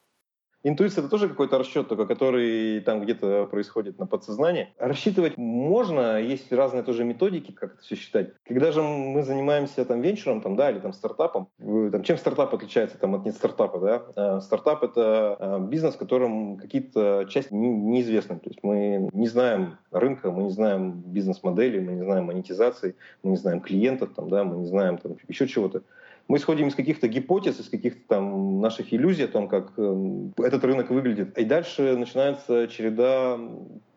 Интуиция— 0.69 1.03
это 1.03 1.09
тоже 1.09 1.29
какой-то 1.29 1.59
расчет, 1.59 1.87
только 1.87 2.07
который 2.07 2.81
там 2.81 3.01
где-то 3.01 3.47
происходит 3.47 4.01
на 4.01 4.07
подсознании. 4.09 4.71
Рассчитывать 4.79 5.37
можно, 5.37 6.21
есть 6.21 6.53
разные 6.53 6.83
тоже 6.83 7.05
методики, 7.05 7.53
как 7.53 7.75
это 7.75 7.83
все 7.83 7.95
считать. 7.95 8.33
Когда 8.45 8.73
же 8.73 8.83
мы 8.83 9.23
занимаемся 9.23 9.85
там 9.85 10.01
венчуром, 10.01 10.41
там, 10.41 10.57
да, 10.57 10.73
или 10.73 10.81
там 10.81 10.93
стартапом, 10.93 11.47
там, 11.61 12.03
чем 12.03 12.19
стартап 12.19 12.53
отличается 12.53 12.99
там, 12.99 13.15
от 13.15 13.25
не 13.25 13.31
стартапа, 13.31 13.79
да? 13.79 14.03
А, 14.17 14.41
стартап— 14.41 14.83
это 14.83 15.37
а, 15.39 15.61
бизнес, 15.61 15.95
в 15.95 15.99
котором 15.99 16.57
какие-то 16.57 17.27
части 17.29 17.55
неизвестны. 17.55 18.41
То 18.41 18.51
есть 18.51 18.59
мы 18.65 19.09
не 19.13 19.29
знаем 19.29 19.79
рынка, 19.93 20.33
мы 20.33 20.43
не 20.43 20.51
знаем 20.51 21.01
бизнес-модели, 21.07 21.79
мы 21.79 21.93
не 21.93 22.03
знаем 22.03 22.25
монетизации, 22.25 22.97
мы 23.23 23.31
не 23.31 23.37
знаем 23.37 23.61
клиентов, 23.61 24.11
там, 24.17 24.29
да, 24.29 24.43
мы 24.43 24.57
не 24.57 24.67
знаем 24.67 24.99
там, 24.99 25.15
еще 25.29 25.47
чего-то. 25.47 25.85
Мы 26.29 26.39
исходим 26.39 26.69
из 26.69 26.75
каких-то 26.75 27.07
гипотез, 27.07 27.61
из 27.61 27.69
каких-то 27.69 28.01
там 28.09 28.61
наших 28.61 28.93
иллюзий 28.93 29.25
о 29.25 29.29
том, 29.29 29.49
как 29.49 29.73
э, 29.77 30.31
этот 30.39 30.65
рынок 30.65 30.91
выглядит. 30.91 31.39
И 31.39 31.45
дальше 31.45 31.97
начинается 31.97 32.67
череда 32.67 33.39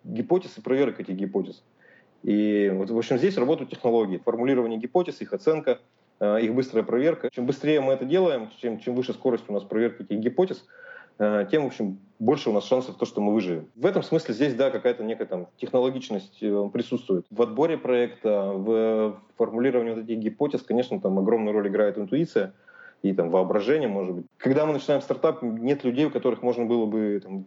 гипотез 0.03 0.57
и 0.57 0.61
проверок 0.61 0.99
этих 0.99 1.15
гипотез. 1.15 1.63
И 2.23 2.71
вот, 2.73 2.89
в 2.91 2.97
общем, 2.97 3.17
здесь 3.17 3.37
работают 3.37 3.71
технологии. 3.71 4.21
Формулирование 4.23 4.79
гипотез, 4.79 5.21
их 5.21 5.33
оценка, 5.33 5.79
э, 6.19 6.41
их 6.41 6.53
быстрая 6.53 6.83
проверка. 6.83 7.29
Чем 7.31 7.47
быстрее 7.47 7.81
мы 7.81 7.93
это 7.93 8.05
делаем, 8.05 8.49
чем, 8.61 8.79
чем 8.79 8.93
выше 8.93 9.13
скорость 9.13 9.45
у 9.47 9.53
нас 9.53 9.63
проверки 9.63 10.03
этих 10.03 10.19
гипотез, 10.19 10.65
тем, 11.19 11.63
в 11.63 11.67
общем, 11.67 11.99
больше 12.19 12.49
у 12.49 12.53
нас 12.53 12.65
шансов 12.65 12.97
то, 12.97 13.05
что 13.05 13.21
мы 13.21 13.33
выживем. 13.33 13.67
В 13.75 13.85
этом 13.85 14.03
смысле 14.03 14.33
здесь, 14.33 14.53
да, 14.53 14.69
какая-то 14.69 15.03
некая 15.03 15.25
там 15.25 15.47
технологичность 15.57 16.37
э, 16.41 16.69
присутствует. 16.71 17.25
В 17.29 17.41
отборе 17.41 17.77
проекта, 17.77 18.51
в 18.53 19.21
формулировании 19.37 19.93
вот 19.93 20.03
этих 20.03 20.17
гипотез, 20.17 20.61
конечно, 20.61 20.99
там 20.99 21.17
огромную 21.17 21.53
роль 21.53 21.69
играет 21.69 21.97
интуиция 21.97 22.53
и 23.01 23.13
там 23.13 23.29
воображение, 23.29 23.87
может 23.87 24.15
быть. 24.15 24.25
Когда 24.37 24.65
мы 24.65 24.73
начинаем 24.73 25.01
стартап, 25.01 25.41
нет 25.41 25.85
людей, 25.85 26.05
у 26.05 26.11
которых 26.11 26.41
можно 26.41 26.65
было 26.65 26.85
бы 26.85 27.21
там, 27.23 27.45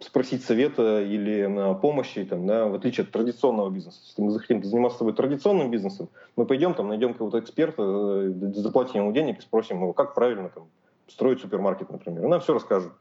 спросить 0.00 0.42
совета 0.42 1.02
или 1.02 1.44
на 1.46 1.74
помощи, 1.74 2.24
там, 2.24 2.46
да, 2.46 2.66
в 2.66 2.74
отличие 2.74 3.04
от 3.04 3.10
традиционного 3.10 3.68
бизнеса. 3.68 4.00
Если 4.06 4.22
мы 4.22 4.30
захотим 4.30 4.64
заниматься 4.64 4.96
с 4.96 4.98
тобой 4.98 5.12
традиционным 5.12 5.70
бизнесом, 5.70 6.08
мы 6.36 6.46
пойдем, 6.46 6.72
там, 6.72 6.88
найдем 6.88 7.12
какого-то 7.12 7.40
эксперта, 7.40 7.82
э, 7.82 8.32
заплатим 8.54 9.00
ему 9.00 9.12
денег 9.12 9.38
и 9.38 9.42
спросим 9.42 9.76
его, 9.76 9.92
как 9.92 10.14
правильно 10.14 10.48
там, 10.48 10.64
строить 11.08 11.40
супермаркет, 11.40 11.90
например. 11.90 12.24
И 12.24 12.28
нам 12.28 12.40
все 12.40 12.54
расскажут. 12.54 12.92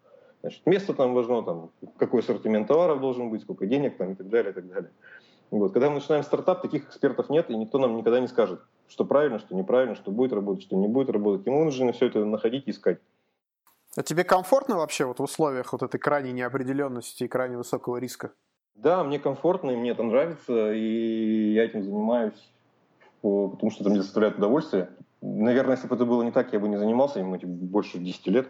Значит, 0.42 0.66
место 0.66 0.94
там 0.94 1.14
важно, 1.14 1.44
там, 1.44 1.72
какой 1.98 2.22
ассортимент 2.22 2.68
товаров 2.68 3.00
должен 3.00 3.30
быть, 3.30 3.42
сколько 3.42 3.66
денег 3.66 3.98
там, 3.98 4.12
и 4.12 4.16
так 4.16 4.30
далее, 4.30 4.52
и 4.52 4.54
так 4.54 4.68
далее. 4.68 4.92
Вот. 5.50 5.74
Когда 5.74 5.90
мы 5.90 5.96
начинаем 5.96 6.24
стартап, 6.24 6.62
таких 6.62 6.88
экспертов 6.88 7.30
нет, 7.30 7.50
и 7.50 7.56
никто 7.56 7.80
нам 7.80 7.96
никогда 7.98 8.20
не 8.20 8.28
скажет, 8.28 8.60
что 8.88 9.06
правильно, 9.06 9.40
что 9.40 9.56
неправильно, 9.56 9.96
что 9.96 10.12
будет 10.12 10.34
работать, 10.34 10.64
что 10.64 10.76
не 10.76 10.88
будет 10.88 11.10
работать. 11.10 11.48
И 11.48 11.50
мы 11.50 11.66
нужно 11.66 11.92
все 11.94 12.08
это 12.08 12.24
находить 12.26 12.68
и 12.68 12.72
искать. 12.72 13.00
А 13.96 14.04
тебе 14.04 14.24
комфортно 14.24 14.78
вообще 14.78 15.06
вот 15.06 15.20
в 15.20 15.24
условиях 15.24 15.72
вот 15.72 15.82
этой 15.82 15.98
крайней 15.98 16.32
неопределенности 16.32 17.24
и 17.24 17.28
крайне 17.28 17.58
высокого 17.58 17.98
риска? 17.98 18.32
Да, 18.76 19.04
мне 19.04 19.18
комфортно, 19.18 19.72
и 19.72 19.76
мне 19.76 19.92
это 19.92 20.04
нравится, 20.04 20.72
и 20.72 21.54
я 21.54 21.66
этим 21.66 21.84
занимаюсь, 21.84 22.52
потому 23.24 23.72
что 23.72 23.82
это 23.82 23.90
мне 23.90 24.00
доставляет 24.00 24.38
удовольствие. 24.38 24.90
Наверное, 25.22 25.76
если 25.76 25.88
бы 25.88 25.96
это 25.96 26.06
было 26.06 26.24
не 26.24 26.32
так, 26.32 26.54
я 26.54 26.60
бы 26.60 26.68
не 26.68 26.78
занимался 26.78 27.20
им 27.20 27.34
этим 27.34 27.56
больше 27.56 27.98
10 27.98 28.28
лет. 28.28 28.50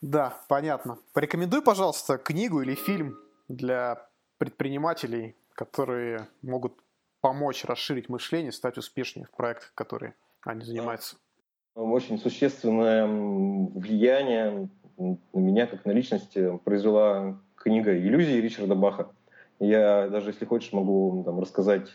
Да, 0.00 0.40
понятно. 0.48 0.98
Порекомендуй, 1.12 1.62
пожалуйста, 1.62 2.18
книгу 2.18 2.60
или 2.60 2.74
фильм 2.74 3.18
для 3.48 4.08
предпринимателей, 4.38 5.36
которые 5.54 6.28
могут 6.42 6.74
помочь 7.20 7.64
расширить 7.64 8.08
мышление, 8.08 8.52
стать 8.52 8.78
успешнее 8.78 9.26
в 9.26 9.30
проектах, 9.30 9.72
которые 9.74 10.14
они 10.42 10.64
занимаются. 10.64 11.16
Очень 11.74 12.18
существенное 12.18 13.06
влияние 13.06 14.68
на 14.96 15.18
меня, 15.38 15.66
как 15.66 15.84
на 15.84 15.90
личность, 15.90 16.36
произвела 16.64 17.38
книга 17.56 17.96
«Иллюзии» 17.98 18.40
Ричарда 18.40 18.74
Баха. 18.74 19.10
Я 19.58 20.08
даже, 20.08 20.30
если 20.30 20.44
хочешь, 20.44 20.72
могу 20.72 21.22
там, 21.24 21.40
рассказать 21.40 21.90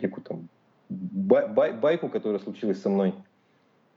некую 0.00 0.24
там 0.24 0.48
бай, 0.88 1.48
бай, 1.48 1.72
байку, 1.72 2.08
которая 2.08 2.40
случилась 2.40 2.80
со 2.80 2.88
мной. 2.88 3.14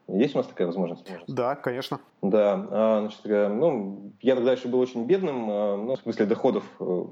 Есть 0.07 0.35
у 0.35 0.39
нас 0.39 0.47
такая 0.47 0.67
возможность? 0.67 1.05
Да, 1.27 1.55
конечно. 1.55 1.99
Да, 2.21 2.67
а, 2.69 2.99
значит, 3.01 3.21
э, 3.25 3.47
ну, 3.47 4.11
я 4.21 4.35
тогда 4.35 4.51
еще 4.51 4.67
был 4.67 4.79
очень 4.79 5.05
бедным, 5.05 5.49
а, 5.49 5.77
ну, 5.77 5.95
в 5.95 5.99
смысле 5.99 6.25
доходов 6.25 6.63
э, 6.79 7.03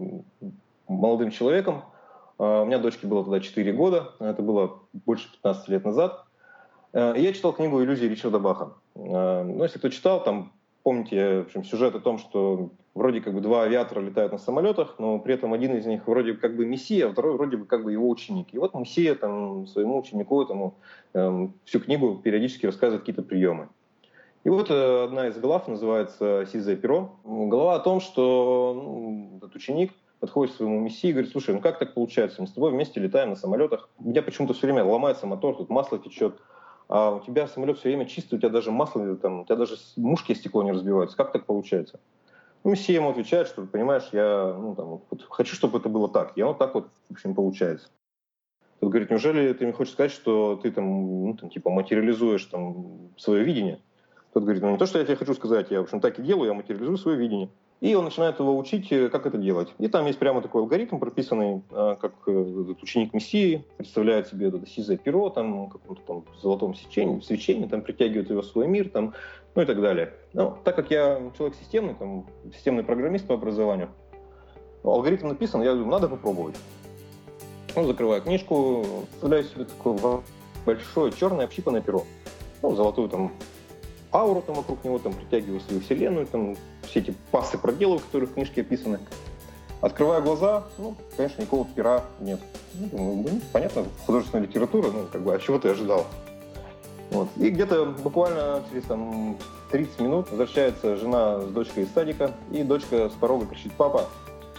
молодым 0.87 1.31
человеком. 1.31 1.83
А, 2.37 2.63
у 2.63 2.65
меня 2.65 2.77
дочке 2.77 3.07
было 3.07 3.23
тогда 3.23 3.39
4 3.39 3.71
года, 3.73 4.11
это 4.19 4.41
было 4.41 4.79
больше 5.05 5.31
15 5.31 5.69
лет 5.69 5.85
назад. 5.85 6.25
Я 6.91 7.33
читал 7.33 7.53
книгу 7.53 7.83
«Иллюзии» 7.83 8.07
Ричарда 8.07 8.39
Баха. 8.39 8.73
Ну, 8.95 9.61
если 9.61 9.77
кто 9.77 9.89
читал, 9.89 10.23
там, 10.23 10.51
помните, 10.83 11.39
в 11.39 11.45
общем, 11.47 11.63
сюжет 11.63 11.95
о 11.95 11.99
том, 11.99 12.17
что 12.17 12.69
вроде 12.95 13.21
как 13.21 13.33
бы 13.33 13.41
два 13.41 13.63
авиатора 13.63 14.01
летают 14.01 14.31
на 14.31 14.37
самолетах, 14.37 14.95
но 14.99 15.19
при 15.19 15.33
этом 15.33 15.53
один 15.53 15.75
из 15.77 15.85
них 15.85 16.07
вроде 16.07 16.33
как 16.33 16.55
бы 16.55 16.65
мессия, 16.65 17.07
а 17.07 17.11
второй 17.11 17.35
вроде 17.35 17.57
бы 17.57 17.65
как 17.65 17.83
бы 17.83 17.91
его 17.91 18.09
ученик. 18.09 18.53
И 18.53 18.57
вот 18.57 18.73
мессия 18.73 19.15
там 19.15 19.67
своему 19.67 19.99
ученику 19.99 20.41
этому 20.41 20.75
эм, 21.13 21.53
всю 21.65 21.79
книгу 21.79 22.15
периодически 22.23 22.65
рассказывает 22.65 23.01
какие-то 23.01 23.23
приемы. 23.23 23.69
И 24.43 24.49
вот 24.49 24.69
э, 24.69 25.03
одна 25.03 25.27
из 25.27 25.37
глав 25.37 25.67
называется 25.67 26.45
«Сизое 26.51 26.75
перо». 26.75 27.15
Глава 27.23 27.75
о 27.75 27.79
том, 27.79 27.99
что 27.99 28.73
ну, 28.75 29.37
этот 29.37 29.55
ученик 29.55 29.91
подходит 30.19 30.53
к 30.53 30.57
своему 30.57 30.79
мессии 30.79 31.09
и 31.09 31.11
говорит, 31.11 31.31
слушай, 31.31 31.53
ну 31.53 31.61
как 31.61 31.79
так 31.79 31.93
получается? 31.93 32.41
Мы 32.41 32.47
с 32.47 32.51
тобой 32.51 32.71
вместе 32.71 32.99
летаем 32.99 33.29
на 33.29 33.35
самолетах, 33.35 33.89
у 33.97 34.09
меня 34.09 34.21
почему-то 34.21 34.53
все 34.53 34.67
время 34.67 34.83
ломается 34.83 35.27
мотор, 35.27 35.55
тут 35.55 35.69
масло 35.69 35.99
течет, 35.99 36.39
а 36.89 37.11
у 37.11 37.19
тебя 37.19 37.47
самолет 37.47 37.77
все 37.77 37.89
время 37.89 38.07
чистый, 38.07 38.35
у 38.35 38.37
тебя 38.39 38.49
даже 38.49 38.71
масло, 38.71 39.15
там, 39.15 39.41
у 39.41 39.45
тебя 39.45 39.55
даже 39.55 39.75
мушки 39.95 40.33
стекло 40.33 40.63
не 40.63 40.71
разбиваются. 40.71 41.15
Как 41.15 41.31
так 41.31 41.45
получается? 41.45 41.99
Ну, 42.63 42.71
мессия 42.71 42.95
ему 42.95 43.11
отвечает, 43.11 43.47
что, 43.47 43.65
понимаешь, 43.65 44.09
я 44.11 44.55
ну, 44.59 44.75
там, 44.75 45.01
вот, 45.09 45.23
хочу, 45.29 45.55
чтобы 45.55 45.77
это 45.77 45.87
было 45.87 46.09
так. 46.09 46.33
И 46.35 46.41
вот 46.41 46.57
так 46.57 46.73
вот, 46.73 46.89
в 47.07 47.13
общем, 47.13 47.35
получается. 47.35 47.89
Тот 48.79 48.89
говорит, 48.89 49.11
неужели 49.11 49.53
ты 49.53 49.65
мне 49.65 49.73
хочешь 49.73 49.93
сказать, 49.93 50.11
что 50.11 50.55
ты 50.55 50.71
там, 50.71 50.85
ну, 51.27 51.37
там 51.37 51.49
типа, 51.51 51.69
материализуешь 51.69 52.45
там 52.45 53.11
свое 53.17 53.43
видение? 53.43 53.79
Тот 54.33 54.43
говорит, 54.43 54.61
ну 54.63 54.71
не 54.71 54.77
то, 54.77 54.87
что 54.87 54.97
я 54.99 55.05
тебе 55.05 55.15
хочу 55.15 55.35
сказать, 55.35 55.69
я, 55.69 55.79
в 55.79 55.83
общем, 55.83 56.01
так 56.01 56.17
и 56.17 56.23
делаю, 56.23 56.47
я 56.47 56.53
материализую 56.53 56.97
свое 56.97 57.17
видение. 57.17 57.49
И 57.81 57.95
он 57.95 58.03
начинает 58.03 58.39
его 58.39 58.57
учить, 58.57 58.91
э, 58.91 59.07
как 59.07 59.25
это 59.25 59.37
делать. 59.37 59.69
И 59.77 59.87
там 59.87 60.05
есть 60.05 60.19
прямо 60.19 60.41
такой 60.41 60.61
алгоритм 60.61 60.97
прописанный, 60.97 61.61
а, 61.71 61.95
как 61.95 62.13
э, 62.27 62.31
ученик 62.31 63.13
Мессии 63.13 63.63
представляет 63.77 64.27
себе 64.27 64.49
это 64.49 64.65
сизое 64.67 64.97
перо, 64.97 65.29
там, 65.29 65.69
каком-то 65.69 66.01
там 66.05 66.25
золотом 66.41 66.75
свечении, 66.75 67.21
свечении, 67.21 67.67
там, 67.67 67.81
притягивает 67.81 68.29
его 68.29 68.41
в 68.41 68.45
свой 68.45 68.67
мир, 68.67 68.89
там, 68.89 69.13
ну 69.55 69.61
и 69.61 69.65
так 69.65 69.81
далее. 69.81 70.13
Но 70.33 70.57
так 70.65 70.75
как 70.75 70.91
я 70.91 71.21
человек 71.37 71.57
системный, 71.57 71.93
там, 71.93 72.25
системный 72.53 72.83
программист 72.83 73.25
по 73.25 73.35
образованию, 73.35 73.89
алгоритм 74.83 75.29
написан, 75.29 75.61
я 75.61 75.71
думаю, 75.71 75.91
надо 75.91 76.09
попробовать. 76.09 76.55
Ну, 77.75 77.85
закрываю 77.85 78.21
книжку, 78.21 78.83
представляю 79.09 79.43
себе 79.45 79.63
такое 79.63 80.21
большое 80.65 81.13
черное 81.13 81.45
общипанное 81.45 81.81
перо. 81.81 82.03
Ну, 82.61 82.75
золотую 82.75 83.07
там 83.07 83.31
ауру 84.11 84.41
там 84.41 84.55
вокруг 84.55 84.83
него, 84.83 84.99
там 84.99 85.13
притягиваю 85.13 85.59
свою 85.61 85.81
вселенную, 85.81 86.25
там 86.25 86.55
все 86.83 86.99
эти 86.99 87.13
пасы 87.31 87.57
проделываю, 87.57 87.99
которые 87.99 88.27
в 88.27 88.33
книжке 88.33 88.61
описаны. 88.61 88.99
Открываю 89.81 90.21
глаза, 90.21 90.65
ну, 90.77 90.95
конечно, 91.15 91.41
никакого 91.41 91.65
пера 91.65 92.03
нет. 92.19 92.41
Ну, 92.91 93.23
ну, 93.23 93.41
понятно, 93.53 93.85
художественная 94.05 94.45
литература, 94.45 94.91
ну, 94.91 95.05
как 95.11 95.21
бы, 95.21 95.33
а 95.33 95.39
чего 95.39 95.57
ты 95.57 95.69
ожидал? 95.69 96.05
Вот. 97.11 97.29
И 97.37 97.49
где-то 97.49 97.85
буквально 97.85 98.61
через 98.69 98.83
там 98.83 99.37
30 99.71 99.99
минут 100.01 100.29
возвращается 100.31 100.95
жена 100.97 101.39
с 101.41 101.45
дочкой 101.45 101.83
из 101.83 101.93
садика, 101.93 102.31
и 102.51 102.63
дочка 102.63 103.09
с 103.09 103.13
порога 103.13 103.45
кричит, 103.45 103.71
папа, 103.77 104.09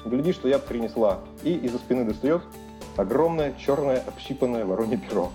гляди, 0.04 0.32
что 0.32 0.48
я 0.48 0.58
принесла. 0.58 1.20
И 1.42 1.52
из-за 1.54 1.78
спины 1.78 2.04
достает 2.04 2.42
огромное 2.96 3.54
черное 3.58 4.02
общипанное 4.06 4.64
воронье 4.64 4.96
перо 4.96 5.30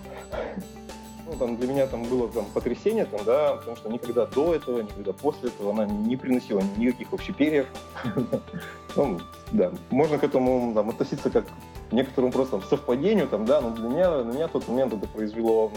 ну, 1.26 1.34
там, 1.38 1.58
для 1.58 1.68
меня 1.68 1.88
там 1.88 2.04
было 2.04 2.28
там, 2.30 2.46
потрясение, 2.54 3.06
там, 3.06 3.22
да, 3.26 3.56
потому 3.56 3.76
что 3.76 3.90
никогда 3.90 4.26
до 4.26 4.54
этого, 4.54 4.82
никогда 4.82 5.14
после 5.14 5.50
этого 5.50 5.72
она 5.72 5.86
не 5.86 6.16
приносила 6.16 6.62
никаких 6.78 7.12
вообще 7.12 7.34
перьев. 7.34 7.68
ну, 8.96 9.20
да, 9.52 9.72
можно 9.90 10.18
к 10.18 10.24
этому 10.24 10.74
там, 10.74 10.90
относиться 10.90 11.30
как 11.30 11.46
к 11.90 11.92
некоторому 11.92 12.32
просто 12.32 12.62
совпадению, 12.62 13.28
там, 13.28 13.46
да, 13.46 13.62
но 13.62 13.72
для 13.72 13.90
меня, 13.90 14.24
для 14.24 14.34
меня 14.34 14.48
тот 14.48 14.68
момент 14.68 14.94
это 14.94 15.08
произвело 15.08 15.72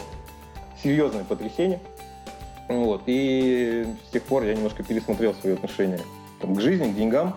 серьезное 0.83 1.25
потрясение. 1.25 1.81
Вот, 2.69 3.03
и 3.07 3.87
с 4.07 4.13
тех 4.13 4.23
пор 4.25 4.45
я 4.45 4.55
немножко 4.55 4.83
пересмотрел 4.83 5.33
свои 5.35 5.55
отношения 5.55 6.01
там, 6.41 6.55
к 6.55 6.61
жизни, 6.61 6.93
к 6.93 6.95
деньгам, 6.95 7.37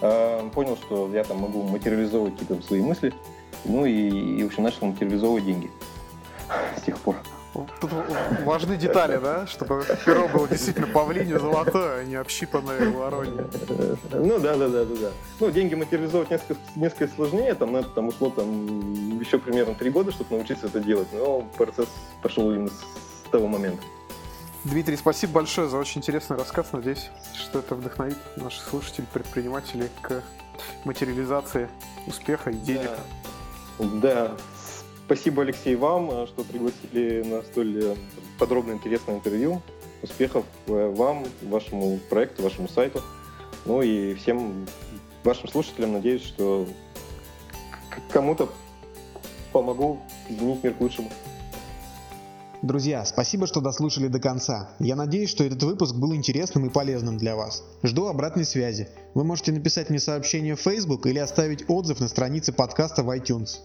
э, 0.00 0.48
понял, 0.54 0.76
что 0.76 1.10
я 1.12 1.22
там 1.24 1.40
могу 1.40 1.62
материализовывать 1.64 2.38
какие-то 2.38 2.64
свои 2.66 2.80
мысли, 2.80 3.12
ну 3.66 3.84
и, 3.84 4.08
и, 4.38 4.42
в 4.42 4.46
общем, 4.46 4.62
начал 4.62 4.86
материализовывать 4.86 5.44
деньги 5.44 5.70
с 6.78 6.82
тех 6.82 6.98
пор. 6.98 7.16
Тут 7.80 7.90
важны 8.44 8.76
детали, 8.76 9.18
да? 9.18 9.46
Чтобы 9.46 9.84
перо 10.04 10.28
было 10.28 10.48
действительно 10.48 10.86
павлине 10.86 11.38
золотое, 11.38 12.00
а 12.00 12.04
не 12.04 12.14
общипанное 12.16 12.90
воронье. 12.90 13.46
Ну 14.12 14.38
да, 14.38 14.56
да, 14.56 14.68
да, 14.68 14.84
да, 14.84 14.94
да. 14.96 15.10
Ну, 15.38 15.50
деньги 15.50 15.74
материализовать 15.74 16.30
несколько, 16.30 16.60
несколько 16.76 17.14
сложнее, 17.14 17.54
там 17.54 17.72
на 17.72 17.78
это 17.78 17.88
там 17.90 18.08
ушло 18.08 18.30
там 18.30 19.18
еще 19.20 19.38
примерно 19.38 19.74
три 19.74 19.90
года, 19.90 20.12
чтобы 20.12 20.36
научиться 20.36 20.66
это 20.66 20.80
делать, 20.80 21.08
но 21.12 21.42
процесс 21.56 21.88
пошел 22.22 22.52
именно 22.52 22.70
с 22.70 23.30
того 23.30 23.46
момента. 23.46 23.82
Дмитрий, 24.64 24.96
спасибо 24.96 25.34
большое 25.34 25.68
за 25.68 25.78
очень 25.78 26.00
интересный 26.00 26.36
рассказ. 26.36 26.68
Надеюсь, 26.72 27.10
что 27.34 27.60
это 27.60 27.74
вдохновит 27.74 28.18
наших 28.36 28.68
слушателей, 28.68 29.06
предпринимателей 29.10 29.88
к 30.02 30.22
материализации 30.84 31.68
успеха 32.06 32.50
и 32.50 32.54
денег. 32.54 32.90
Да, 33.78 33.84
да. 34.02 34.32
Спасибо, 35.10 35.42
Алексей, 35.42 35.74
вам, 35.74 36.08
э, 36.08 36.26
что 36.28 36.44
пригласили 36.44 37.24
на 37.24 37.42
столь 37.42 37.82
э, 37.82 37.96
подробное 38.38 38.76
интересное 38.76 39.16
интервью. 39.16 39.60
Успехов 40.04 40.44
э, 40.68 40.94
вам, 40.94 41.26
вашему 41.42 41.98
проекту, 42.08 42.44
вашему 42.44 42.68
сайту. 42.68 43.02
Ну 43.66 43.82
и 43.82 44.14
всем 44.14 44.68
вашим 45.24 45.48
слушателям 45.48 45.94
надеюсь, 45.94 46.22
что 46.22 46.64
кому-то 48.12 48.52
помогу 49.52 49.98
изменить 50.28 50.62
мир 50.62 50.74
к 50.74 50.80
лучшему. 50.80 51.10
Друзья, 52.62 53.04
спасибо, 53.04 53.48
что 53.48 53.60
дослушали 53.60 54.06
до 54.06 54.20
конца. 54.20 54.70
Я 54.78 54.94
надеюсь, 54.94 55.30
что 55.30 55.42
этот 55.42 55.60
выпуск 55.64 55.96
был 55.96 56.14
интересным 56.14 56.66
и 56.66 56.70
полезным 56.70 57.18
для 57.18 57.34
вас. 57.34 57.64
Жду 57.82 58.06
обратной 58.06 58.44
связи. 58.44 58.88
Вы 59.14 59.24
можете 59.24 59.50
написать 59.50 59.90
мне 59.90 59.98
сообщение 59.98 60.54
в 60.54 60.60
Facebook 60.60 61.04
или 61.06 61.18
оставить 61.18 61.68
отзыв 61.68 61.98
на 61.98 62.06
странице 62.06 62.52
подкаста 62.52 63.02
в 63.02 63.10
iTunes. 63.10 63.58